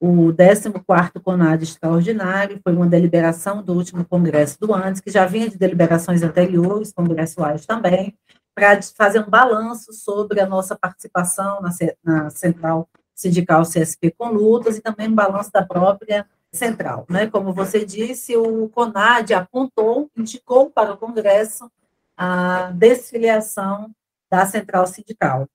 o 0.01 0.33
14º 0.33 1.21
CONAD 1.23 1.65
extraordinário, 1.65 2.61
foi 2.63 2.75
uma 2.75 2.87
deliberação 2.87 3.63
do 3.63 3.73
último 3.73 4.05
congresso 4.05 4.59
do 4.61 4.75
ANDES, 4.75 5.01
que 5.01 5.11
já 5.11 5.25
vinha 5.25 5.49
de 5.49 5.57
deliberações 5.57 6.23
anteriores, 6.23 6.93
congressuais 6.93 7.65
também, 7.65 8.17
para 8.55 8.81
fazer 8.83 9.21
um 9.21 9.31
balanço 9.31 9.93
sobre 9.93 10.41
a 10.41 10.47
nossa 10.47 10.77
participação 10.77 11.61
na, 11.61 11.71
na 12.05 12.31
Central 12.31 12.89
Sindical 13.15 13.63
CSP 13.63 14.13
com 14.17 14.29
lutas 14.29 14.77
e 14.77 14.81
também 14.81 15.09
um 15.09 15.15
balanço 15.15 15.51
da 15.53 15.65
própria 15.65 16.27
central. 16.53 17.07
Né? 17.09 17.27
Como 17.27 17.53
você 17.53 17.85
disse, 17.85 18.37
o 18.37 18.69
CONAD 18.69 19.35
apontou, 19.35 20.11
indicou 20.17 20.71
para 20.71 20.93
o 20.93 20.97
Congresso 20.97 21.71
a 22.17 22.71
desfiliação 22.73 23.91
da 24.31 24.47
central 24.47 24.87
sindical. 24.87 25.49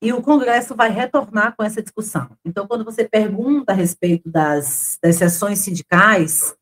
E 0.00 0.12
o 0.12 0.22
Congresso 0.22 0.76
vai 0.76 0.90
retornar 0.90 1.56
com 1.56 1.64
essa 1.64 1.82
discussão. 1.82 2.30
Então, 2.44 2.66
quando 2.66 2.84
você 2.84 3.08
pergunta 3.08 3.72
a 3.72 3.74
respeito 3.74 4.30
das, 4.30 4.96
das 5.02 5.16
sessões 5.16 5.58
sindicais, 5.58 6.56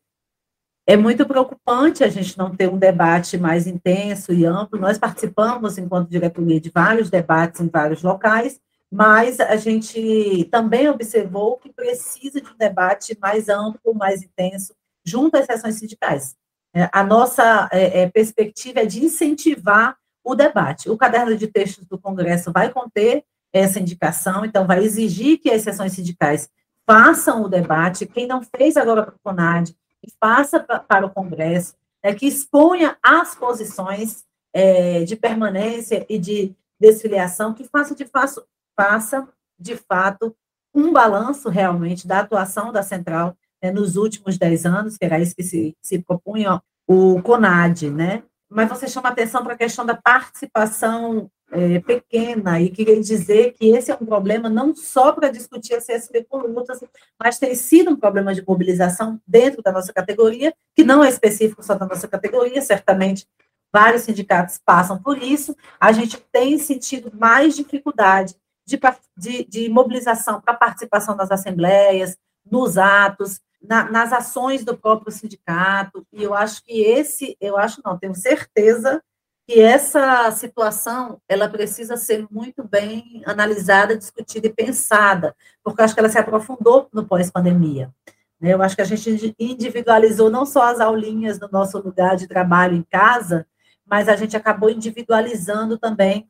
é 0.86 0.96
muito 0.96 1.26
preocupante 1.26 2.04
a 2.04 2.08
gente 2.08 2.38
não 2.38 2.54
ter 2.54 2.70
um 2.70 2.78
debate 2.78 3.36
mais 3.36 3.66
intenso 3.66 4.32
e 4.32 4.46
amplo. 4.46 4.78
Nós 4.78 4.96
participamos, 4.96 5.76
enquanto 5.76 6.08
diretoria, 6.08 6.60
de 6.60 6.70
vários 6.70 7.10
debates 7.10 7.60
em 7.60 7.68
vários 7.68 8.02
locais, 8.02 8.58
mas 8.90 9.40
a 9.40 9.56
gente 9.56 10.48
também 10.50 10.88
observou 10.88 11.56
que 11.56 11.72
precisa 11.72 12.40
de 12.40 12.48
um 12.48 12.56
debate 12.56 13.18
mais 13.20 13.48
amplo, 13.48 13.94
mais 13.94 14.22
intenso, 14.22 14.74
junto 15.04 15.36
às 15.36 15.44
sessões 15.44 15.74
sindicais. 15.74 16.36
É, 16.74 16.88
a 16.92 17.02
nossa 17.02 17.68
é, 17.72 18.02
é, 18.02 18.10
perspectiva 18.10 18.80
é 18.80 18.86
de 18.86 19.04
incentivar 19.04 19.96
o 20.26 20.34
debate. 20.34 20.90
O 20.90 20.96
caderno 20.96 21.36
de 21.36 21.46
textos 21.46 21.86
do 21.86 21.96
Congresso 21.96 22.52
vai 22.52 22.68
conter 22.70 23.24
essa 23.52 23.78
indicação, 23.78 24.44
então 24.44 24.66
vai 24.66 24.82
exigir 24.82 25.38
que 25.38 25.50
as 25.50 25.62
sessões 25.62 25.92
sindicais 25.92 26.50
façam 26.84 27.44
o 27.44 27.48
debate. 27.48 28.06
Quem 28.06 28.26
não 28.26 28.42
fez 28.42 28.76
agora 28.76 29.04
para 29.04 29.14
o 29.14 29.18
CONAD, 29.22 29.74
faça 30.20 30.58
pra, 30.58 30.80
para 30.80 31.06
o 31.06 31.10
Congresso, 31.10 31.74
é, 32.02 32.12
que 32.12 32.26
exponha 32.26 32.98
as 33.00 33.36
posições 33.36 34.24
é, 34.52 35.04
de 35.04 35.14
permanência 35.14 36.04
e 36.08 36.18
de 36.18 36.52
desfiliação, 36.78 37.54
que 37.54 37.64
faça 37.64 37.94
de, 37.94 38.04
faço, 38.04 38.44
faça, 38.76 39.28
de 39.58 39.76
fato, 39.76 40.34
um 40.74 40.92
balanço 40.92 41.48
realmente 41.48 42.06
da 42.06 42.18
atuação 42.20 42.72
da 42.72 42.82
central 42.82 43.36
né, 43.62 43.70
nos 43.70 43.96
últimos 43.96 44.36
dez 44.36 44.66
anos, 44.66 44.98
que 44.98 45.04
era 45.04 45.20
isso 45.20 45.36
que 45.36 45.44
se, 45.44 45.76
se 45.80 46.00
propunha 46.00 46.60
o 46.86 47.22
CONAD, 47.22 47.90
né? 47.90 48.22
Mas 48.48 48.68
você 48.68 48.88
chama 48.88 49.08
atenção 49.08 49.42
para 49.42 49.54
a 49.54 49.58
questão 49.58 49.84
da 49.84 49.94
participação 49.94 51.30
é, 51.50 51.78
pequena, 51.80 52.60
e 52.60 52.70
queria 52.70 53.00
dizer 53.00 53.52
que 53.52 53.68
esse 53.70 53.90
é 53.90 53.94
um 53.94 54.04
problema 54.04 54.48
não 54.48 54.74
só 54.74 55.12
para 55.12 55.28
discutir 55.28 55.74
a 55.74 55.80
CSP 55.80 56.24
com 56.28 56.38
lutas, 56.38 56.80
mas 57.22 57.38
tem 57.38 57.54
sido 57.54 57.90
um 57.90 57.96
problema 57.96 58.34
de 58.34 58.44
mobilização 58.46 59.20
dentro 59.26 59.62
da 59.62 59.70
nossa 59.70 59.92
categoria, 59.92 60.52
que 60.74 60.82
não 60.82 61.04
é 61.04 61.08
específico 61.08 61.62
só 61.62 61.74
da 61.74 61.86
nossa 61.86 62.08
categoria, 62.08 62.60
certamente 62.62 63.26
vários 63.72 64.02
sindicatos 64.02 64.58
passam 64.64 65.00
por 65.00 65.22
isso, 65.22 65.56
a 65.78 65.92
gente 65.92 66.18
tem 66.32 66.58
sentido 66.58 67.12
mais 67.14 67.54
dificuldade 67.54 68.34
de, 68.66 68.78
de, 69.16 69.44
de 69.44 69.68
mobilização 69.68 70.40
para 70.40 70.54
participação 70.54 71.14
nas 71.14 71.30
assembleias, 71.30 72.16
nos 72.50 72.78
atos, 72.78 73.40
na, 73.62 73.90
nas 73.90 74.12
ações 74.12 74.64
do 74.64 74.76
próprio 74.76 75.12
sindicato, 75.12 76.06
e 76.12 76.22
eu 76.22 76.34
acho 76.34 76.64
que 76.64 76.80
esse, 76.82 77.36
eu 77.40 77.56
acho 77.56 77.80
não, 77.84 77.98
tenho 77.98 78.14
certeza 78.14 79.02
que 79.46 79.60
essa 79.60 80.30
situação, 80.32 81.20
ela 81.28 81.48
precisa 81.48 81.96
ser 81.96 82.26
muito 82.30 82.64
bem 82.64 83.22
analisada, 83.24 83.96
discutida 83.96 84.48
e 84.48 84.52
pensada, 84.52 85.36
porque 85.62 85.80
eu 85.80 85.84
acho 85.84 85.94
que 85.94 86.00
ela 86.00 86.08
se 86.08 86.18
aprofundou 86.18 86.88
no 86.92 87.06
pós-pandemia. 87.06 87.92
Né? 88.40 88.54
Eu 88.54 88.62
acho 88.62 88.74
que 88.74 88.82
a 88.82 88.86
gente 88.86 89.34
individualizou 89.38 90.30
não 90.30 90.44
só 90.44 90.62
as 90.62 90.80
aulinhas 90.80 91.38
no 91.38 91.48
nosso 91.48 91.78
lugar 91.78 92.16
de 92.16 92.26
trabalho 92.26 92.74
em 92.74 92.82
casa, 92.82 93.46
mas 93.84 94.08
a 94.08 94.16
gente 94.16 94.36
acabou 94.36 94.68
individualizando 94.68 95.78
também 95.78 96.28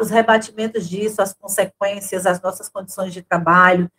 os 0.00 0.10
rebatimentos 0.10 0.88
disso, 0.88 1.20
as 1.20 1.34
consequências, 1.34 2.24
as 2.24 2.40
nossas 2.40 2.68
condições 2.68 3.12
de 3.12 3.22
trabalho, 3.22 3.90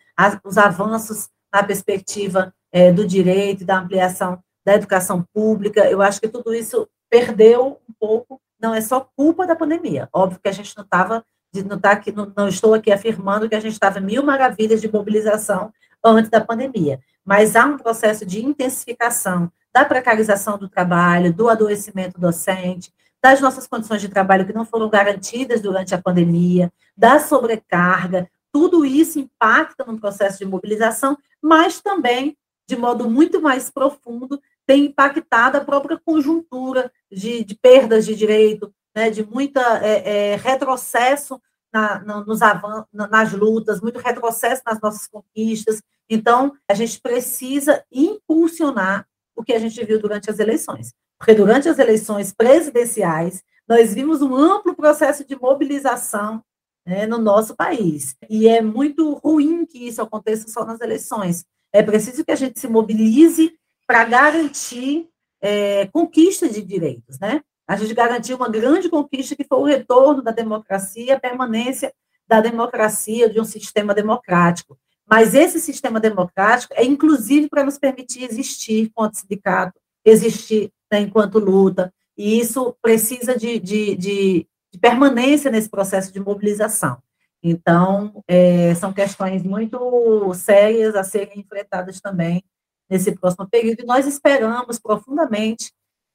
os 0.42 0.56
avanços 0.56 1.28
na 1.54 1.62
perspectiva 1.62 2.52
é, 2.72 2.90
do 2.90 3.06
direito, 3.06 3.64
da 3.64 3.78
ampliação 3.78 4.42
da 4.64 4.74
educação 4.74 5.24
pública. 5.32 5.88
Eu 5.88 6.02
acho 6.02 6.20
que 6.20 6.26
tudo 6.26 6.52
isso 6.52 6.88
perdeu 7.08 7.80
um 7.88 7.92
pouco, 8.00 8.40
não 8.60 8.74
é 8.74 8.80
só 8.80 9.06
culpa 9.16 9.46
da 9.46 9.54
pandemia. 9.54 10.08
Óbvio 10.12 10.40
que 10.42 10.48
a 10.48 10.52
gente 10.52 10.76
não 10.76 10.82
estava, 10.82 11.24
não, 11.64 11.78
tá 11.78 11.92
aqui, 11.92 12.10
não, 12.10 12.32
não 12.36 12.48
estou 12.48 12.74
aqui 12.74 12.90
afirmando 12.90 13.48
que 13.48 13.54
a 13.54 13.60
gente 13.60 13.74
estava 13.74 14.00
mil 14.00 14.24
maravilhas 14.24 14.80
de 14.80 14.90
mobilização 14.90 15.72
antes 16.02 16.30
da 16.30 16.40
pandemia. 16.40 16.98
Mas 17.24 17.54
há 17.54 17.66
um 17.66 17.76
processo 17.76 18.26
de 18.26 18.44
intensificação 18.44 19.50
da 19.72 19.84
precarização 19.84 20.58
do 20.58 20.68
trabalho, 20.68 21.32
do 21.32 21.48
adoecimento 21.48 22.20
docente, 22.20 22.92
das 23.22 23.40
nossas 23.40 23.66
condições 23.66 24.00
de 24.00 24.08
trabalho 24.08 24.46
que 24.46 24.52
não 24.52 24.64
foram 24.64 24.88
garantidas 24.88 25.60
durante 25.60 25.94
a 25.94 26.00
pandemia, 26.00 26.72
da 26.96 27.18
sobrecarga, 27.18 28.28
tudo 28.54 28.86
isso 28.86 29.18
impacta 29.18 29.84
no 29.84 29.98
processo 29.98 30.38
de 30.38 30.44
mobilização, 30.44 31.18
mas 31.42 31.80
também, 31.80 32.38
de 32.68 32.76
modo 32.76 33.10
muito 33.10 33.42
mais 33.42 33.68
profundo, 33.68 34.40
tem 34.64 34.84
impactado 34.84 35.58
a 35.58 35.60
própria 35.60 36.00
conjuntura 36.02 36.88
de, 37.10 37.42
de 37.42 37.56
perdas 37.56 38.06
de 38.06 38.14
direito, 38.14 38.72
né, 38.94 39.10
de 39.10 39.26
muita 39.26 39.84
é, 39.84 40.34
é, 40.34 40.36
retrocesso 40.36 41.42
na, 41.72 41.98
na, 41.98 42.24
nos 42.24 42.42
avan 42.42 42.86
nas 42.92 43.32
lutas, 43.32 43.80
muito 43.80 43.98
retrocesso 43.98 44.62
nas 44.64 44.80
nossas 44.80 45.08
conquistas. 45.08 45.82
Então, 46.08 46.56
a 46.68 46.74
gente 46.74 47.00
precisa 47.00 47.84
impulsionar 47.90 49.04
o 49.34 49.42
que 49.42 49.52
a 49.52 49.58
gente 49.58 49.84
viu 49.84 50.00
durante 50.00 50.30
as 50.30 50.38
eleições. 50.38 50.94
Porque 51.18 51.34
durante 51.34 51.68
as 51.68 51.80
eleições 51.80 52.32
presidenciais, 52.32 53.42
nós 53.66 53.92
vimos 53.92 54.22
um 54.22 54.36
amplo 54.36 54.76
processo 54.76 55.26
de 55.26 55.34
mobilização 55.34 56.40
né, 56.86 57.06
no 57.06 57.18
nosso 57.18 57.54
país. 57.54 58.16
E 58.28 58.48
é 58.48 58.60
muito 58.60 59.14
ruim 59.14 59.64
que 59.64 59.86
isso 59.86 60.02
aconteça 60.02 60.48
só 60.48 60.64
nas 60.64 60.80
eleições. 60.80 61.44
É 61.72 61.82
preciso 61.82 62.24
que 62.24 62.32
a 62.32 62.36
gente 62.36 62.60
se 62.60 62.68
mobilize 62.68 63.52
para 63.86 64.04
garantir 64.04 65.08
é, 65.40 65.86
conquista 65.88 66.48
de 66.48 66.62
direitos, 66.62 67.18
né? 67.18 67.42
A 67.66 67.76
gente 67.76 67.94
garantiu 67.94 68.36
uma 68.36 68.48
grande 68.48 68.88
conquista 68.88 69.34
que 69.34 69.44
foi 69.44 69.58
o 69.58 69.64
retorno 69.64 70.22
da 70.22 70.30
democracia, 70.30 71.16
a 71.16 71.20
permanência 71.20 71.92
da 72.28 72.40
democracia, 72.40 73.28
de 73.28 73.40
um 73.40 73.44
sistema 73.44 73.94
democrático. 73.94 74.78
Mas 75.06 75.34
esse 75.34 75.60
sistema 75.60 76.00
democrático 76.00 76.74
é 76.76 76.84
inclusive 76.84 77.48
para 77.48 77.64
nos 77.64 77.78
permitir 77.78 78.24
existir 78.24 78.82
enquanto 78.82 79.16
sindicato, 79.16 79.78
existir 80.04 80.70
né, 80.90 81.00
enquanto 81.00 81.38
luta, 81.38 81.92
e 82.16 82.38
isso 82.38 82.76
precisa 82.80 83.36
de, 83.36 83.58
de, 83.58 83.96
de, 83.96 84.46
de, 84.74 84.78
permanência 84.78 85.50
nesse 85.50 85.68
processo 85.68 86.12
de 86.12 86.20
mobilização. 86.20 86.98
Então, 87.42 88.22
é, 88.26 88.74
são 88.74 88.92
questões 88.92 89.42
muito 89.42 90.32
sérias 90.34 90.94
a 90.94 91.04
serem 91.04 91.40
enfrentadas 91.40 92.00
também 92.00 92.42
nesse 92.88 93.12
próximo 93.12 93.48
período, 93.48 93.80
e 93.80 93.86
nós 93.86 94.06
esperamos 94.06 94.78
profundamente 94.78 95.72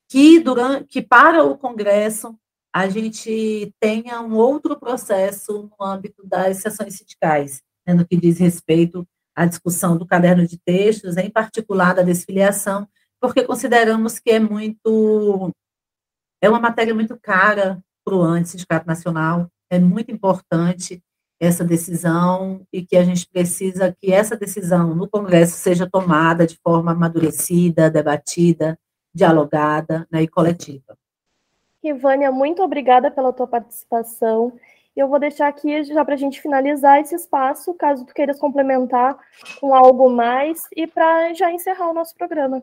que, 0.10 0.40
durante, 0.40 0.86
que 0.86 1.02
para 1.02 1.44
o 1.44 1.58
Congresso 1.58 2.36
a 2.74 2.88
gente 2.88 3.74
tenha 3.80 4.22
um 4.22 4.36
outro 4.36 4.80
processo 4.80 5.70
no 5.80 5.86
âmbito 5.86 6.26
das 6.26 6.58
sessões 6.58 6.96
sindicais, 6.96 7.62
né, 7.86 7.94
no 7.94 8.08
que 8.08 8.16
diz 8.16 8.38
respeito 8.38 9.08
à 9.36 9.46
discussão 9.46 9.98
do 9.98 10.06
caderno 10.06 10.46
de 10.46 10.60
textos, 10.60 11.18
em 11.18 11.30
particular 11.30 11.96
da 11.96 12.04
desfiliação, 12.04 12.88
porque 13.20 13.44
consideramos 13.44 14.20
que 14.20 14.32
é 14.32 14.40
muito 14.40 15.52
é 16.42 16.50
uma 16.50 16.60
matéria 16.60 16.94
muito 16.94 17.20
cara 17.20 17.84
para 18.04 18.16
o 18.16 18.22
ANTE, 18.22 18.50
Sindicato 18.50 18.88
Nacional, 18.88 19.50
é 19.70 19.80
muito 19.80 20.12
importante 20.12 21.02
essa 21.40 21.64
decisão 21.64 22.66
e 22.72 22.82
que 22.86 22.98
a 22.98 23.04
gente 23.04 23.28
precisa 23.30 23.96
que 24.00 24.12
essa 24.12 24.36
decisão 24.36 24.94
no 24.94 25.10
Congresso 25.10 25.54
seja 25.54 25.90
tomada 25.90 26.46
de 26.46 26.58
forma 26.62 26.92
amadurecida, 26.92 27.90
debatida, 27.90 28.78
dialogada 29.14 30.06
né, 30.12 30.24
e 30.24 30.28
coletiva. 30.28 30.98
Ivânia, 31.82 32.32
muito 32.32 32.62
obrigada 32.62 33.10
pela 33.10 33.32
tua 33.32 33.48
participação. 33.48 34.52
Eu 34.96 35.08
vou 35.08 35.18
deixar 35.18 35.48
aqui 35.48 35.82
já 35.84 36.04
para 36.04 36.16
a 36.16 36.18
gente 36.18 36.42
finalizar 36.42 37.00
esse 37.00 37.16
espaço, 37.16 37.74
caso 37.74 38.06
tu 38.06 38.14
queiras 38.14 38.38
complementar 38.38 39.18
com 39.62 39.74
algo 39.74 40.10
mais 40.10 40.68
e 40.76 40.86
para 40.86 41.34
já 41.34 41.52
encerrar 41.52 41.90
o 41.90 41.94
nosso 41.94 42.14
programa. 42.16 42.62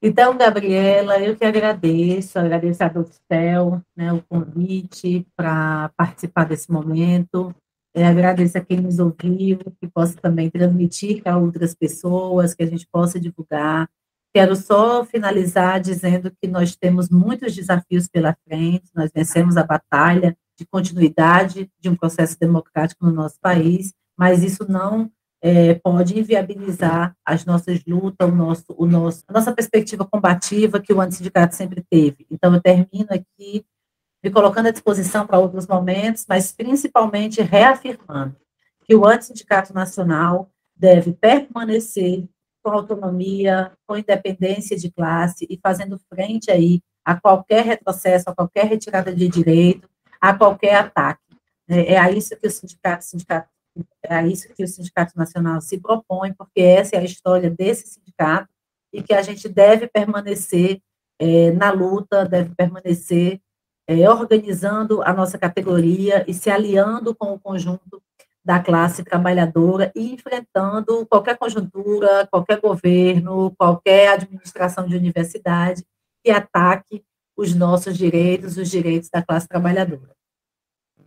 Então, 0.00 0.36
Gabriela, 0.36 1.18
eu 1.18 1.36
que 1.36 1.44
agradeço, 1.44 2.38
agradeço 2.38 2.84
a 2.84 2.88
Docel, 2.88 3.82
né, 3.96 4.12
o 4.12 4.22
convite 4.22 5.26
para 5.36 5.88
participar 5.96 6.44
desse 6.44 6.70
momento. 6.70 7.52
É, 7.92 8.06
agradeço 8.06 8.56
a 8.56 8.60
quem 8.60 8.80
nos 8.80 9.00
ouviu, 9.00 9.58
que 9.80 9.88
possa 9.92 10.16
também 10.20 10.48
transmitir 10.50 11.20
para 11.20 11.36
outras 11.36 11.74
pessoas, 11.74 12.54
que 12.54 12.62
a 12.62 12.66
gente 12.66 12.86
possa 12.86 13.18
divulgar. 13.18 13.90
Quero 14.32 14.54
só 14.54 15.04
finalizar 15.04 15.80
dizendo 15.80 16.30
que 16.30 16.46
nós 16.46 16.76
temos 16.76 17.08
muitos 17.08 17.56
desafios 17.56 18.06
pela 18.06 18.36
frente, 18.44 18.88
nós 18.94 19.10
vencemos 19.12 19.56
a 19.56 19.64
batalha 19.64 20.36
de 20.56 20.64
continuidade 20.64 21.68
de 21.80 21.88
um 21.88 21.96
processo 21.96 22.38
democrático 22.38 23.04
no 23.04 23.12
nosso 23.12 23.40
país, 23.40 23.92
mas 24.16 24.44
isso 24.44 24.64
não 24.70 25.10
é, 25.40 25.74
pode 25.74 26.18
inviabilizar 26.18 27.14
as 27.24 27.44
nossas 27.44 27.82
lutas, 27.86 28.28
o 28.28 28.32
nosso, 28.32 28.74
o 28.76 28.86
nosso, 28.86 29.24
a 29.28 29.32
nossa 29.32 29.52
perspectiva 29.52 30.04
combativa 30.04 30.80
que 30.80 30.92
o 30.92 31.00
antissindicato 31.00 31.54
sempre 31.54 31.84
teve. 31.88 32.26
Então, 32.30 32.54
eu 32.54 32.60
termino 32.60 33.08
aqui 33.10 33.64
me 34.22 34.30
colocando 34.30 34.66
à 34.66 34.70
disposição 34.70 35.26
para 35.26 35.38
outros 35.38 35.66
momentos, 35.66 36.26
mas 36.28 36.52
principalmente 36.52 37.40
reafirmando 37.40 38.36
que 38.84 38.94
o 38.94 39.06
Antissindicato 39.06 39.72
Nacional 39.72 40.50
deve 40.74 41.12
permanecer 41.12 42.24
com 42.62 42.70
autonomia, 42.70 43.72
com 43.86 43.96
independência 43.96 44.76
de 44.76 44.90
classe 44.90 45.46
e 45.48 45.58
fazendo 45.62 46.00
frente 46.12 46.50
aí 46.50 46.80
a 47.04 47.18
qualquer 47.18 47.64
retrocesso, 47.64 48.28
a 48.28 48.34
qualquer 48.34 48.66
retirada 48.66 49.14
de 49.14 49.28
direito, 49.28 49.88
a 50.20 50.34
qualquer 50.34 50.74
ataque. 50.74 51.22
É, 51.68 51.94
é 51.94 51.98
a 51.98 52.10
isso 52.10 52.36
que 52.36 52.46
o 52.46 52.50
sindicato, 52.50 53.04
sindicato 53.04 53.48
é 54.02 54.26
isso 54.26 54.52
que 54.54 54.64
o 54.64 54.68
Sindicato 54.68 55.16
Nacional 55.16 55.60
se 55.60 55.78
propõe, 55.78 56.32
porque 56.32 56.60
essa 56.60 56.96
é 56.96 56.98
a 56.98 57.04
história 57.04 57.50
desse 57.50 57.86
sindicato 57.86 58.48
e 58.92 59.02
que 59.02 59.12
a 59.12 59.22
gente 59.22 59.48
deve 59.48 59.86
permanecer 59.86 60.80
é, 61.18 61.50
na 61.52 61.70
luta, 61.70 62.24
deve 62.24 62.54
permanecer 62.54 63.40
é, 63.86 64.08
organizando 64.08 65.02
a 65.02 65.12
nossa 65.12 65.38
categoria 65.38 66.24
e 66.28 66.34
se 66.34 66.50
aliando 66.50 67.14
com 67.14 67.32
o 67.32 67.40
conjunto 67.40 68.02
da 68.44 68.60
classe 68.60 69.02
trabalhadora 69.04 69.92
e 69.94 70.12
enfrentando 70.12 71.06
qualquer 71.06 71.36
conjuntura, 71.36 72.26
qualquer 72.30 72.60
governo, 72.60 73.54
qualquer 73.58 74.08
administração 74.08 74.86
de 74.86 74.96
universidade 74.96 75.84
que 76.24 76.30
ataque 76.30 77.04
os 77.36 77.54
nossos 77.54 77.96
direitos, 77.96 78.56
os 78.56 78.70
direitos 78.70 79.10
da 79.10 79.22
classe 79.22 79.46
trabalhadora. 79.46 80.17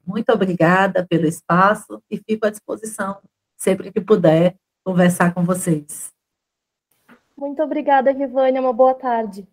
Muito 0.06 0.32
obrigada 0.32 1.06
pelo 1.08 1.26
espaço 1.26 2.02
e 2.10 2.18
fico 2.18 2.46
à 2.46 2.50
disposição 2.50 3.20
sempre 3.58 3.92
que 3.92 4.02
puder 4.02 4.56
conversar 4.84 5.34
com 5.34 5.44
vocês. 5.44 6.12
Muito 7.38 7.62
obrigada, 7.62 8.12
Rivânia. 8.12 8.62
Uma 8.62 8.74
boa 8.74 8.94
tarde. 8.94 9.48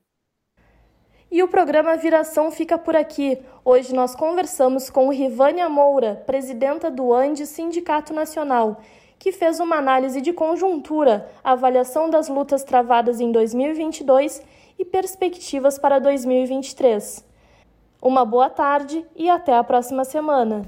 E 1.30 1.42
o 1.42 1.49
programa 1.49 1.94
Viração 1.96 2.51
fica 2.51 2.78
por 2.78 2.96
aqui. 2.96 3.38
Hoje 3.62 3.94
nós 3.94 4.14
conversamos 4.14 4.88
com 4.88 5.11
Rivânia 5.11 5.68
Moura, 5.68 6.22
presidenta 6.26 6.90
do 6.90 7.12
ANDE 7.12 7.46
Sindicato 7.46 8.14
Nacional, 8.14 8.80
que 9.18 9.30
fez 9.30 9.61
uma 9.61 9.76
análise 9.76 10.22
de 10.22 10.32
conjuntura, 10.32 11.30
avaliação 11.44 12.09
das 12.09 12.28
lutas 12.28 12.64
travadas 12.64 13.20
em 13.20 13.30
2022 13.30 14.42
e 14.78 14.84
perspectivas 14.86 15.78
para 15.78 15.99
2023. 15.99 17.27
Uma 18.01 18.24
boa 18.24 18.49
tarde 18.49 19.05
e 19.16 19.28
até 19.28 19.57
a 19.57 19.64
próxima 19.64 20.05
semana. 20.05 20.62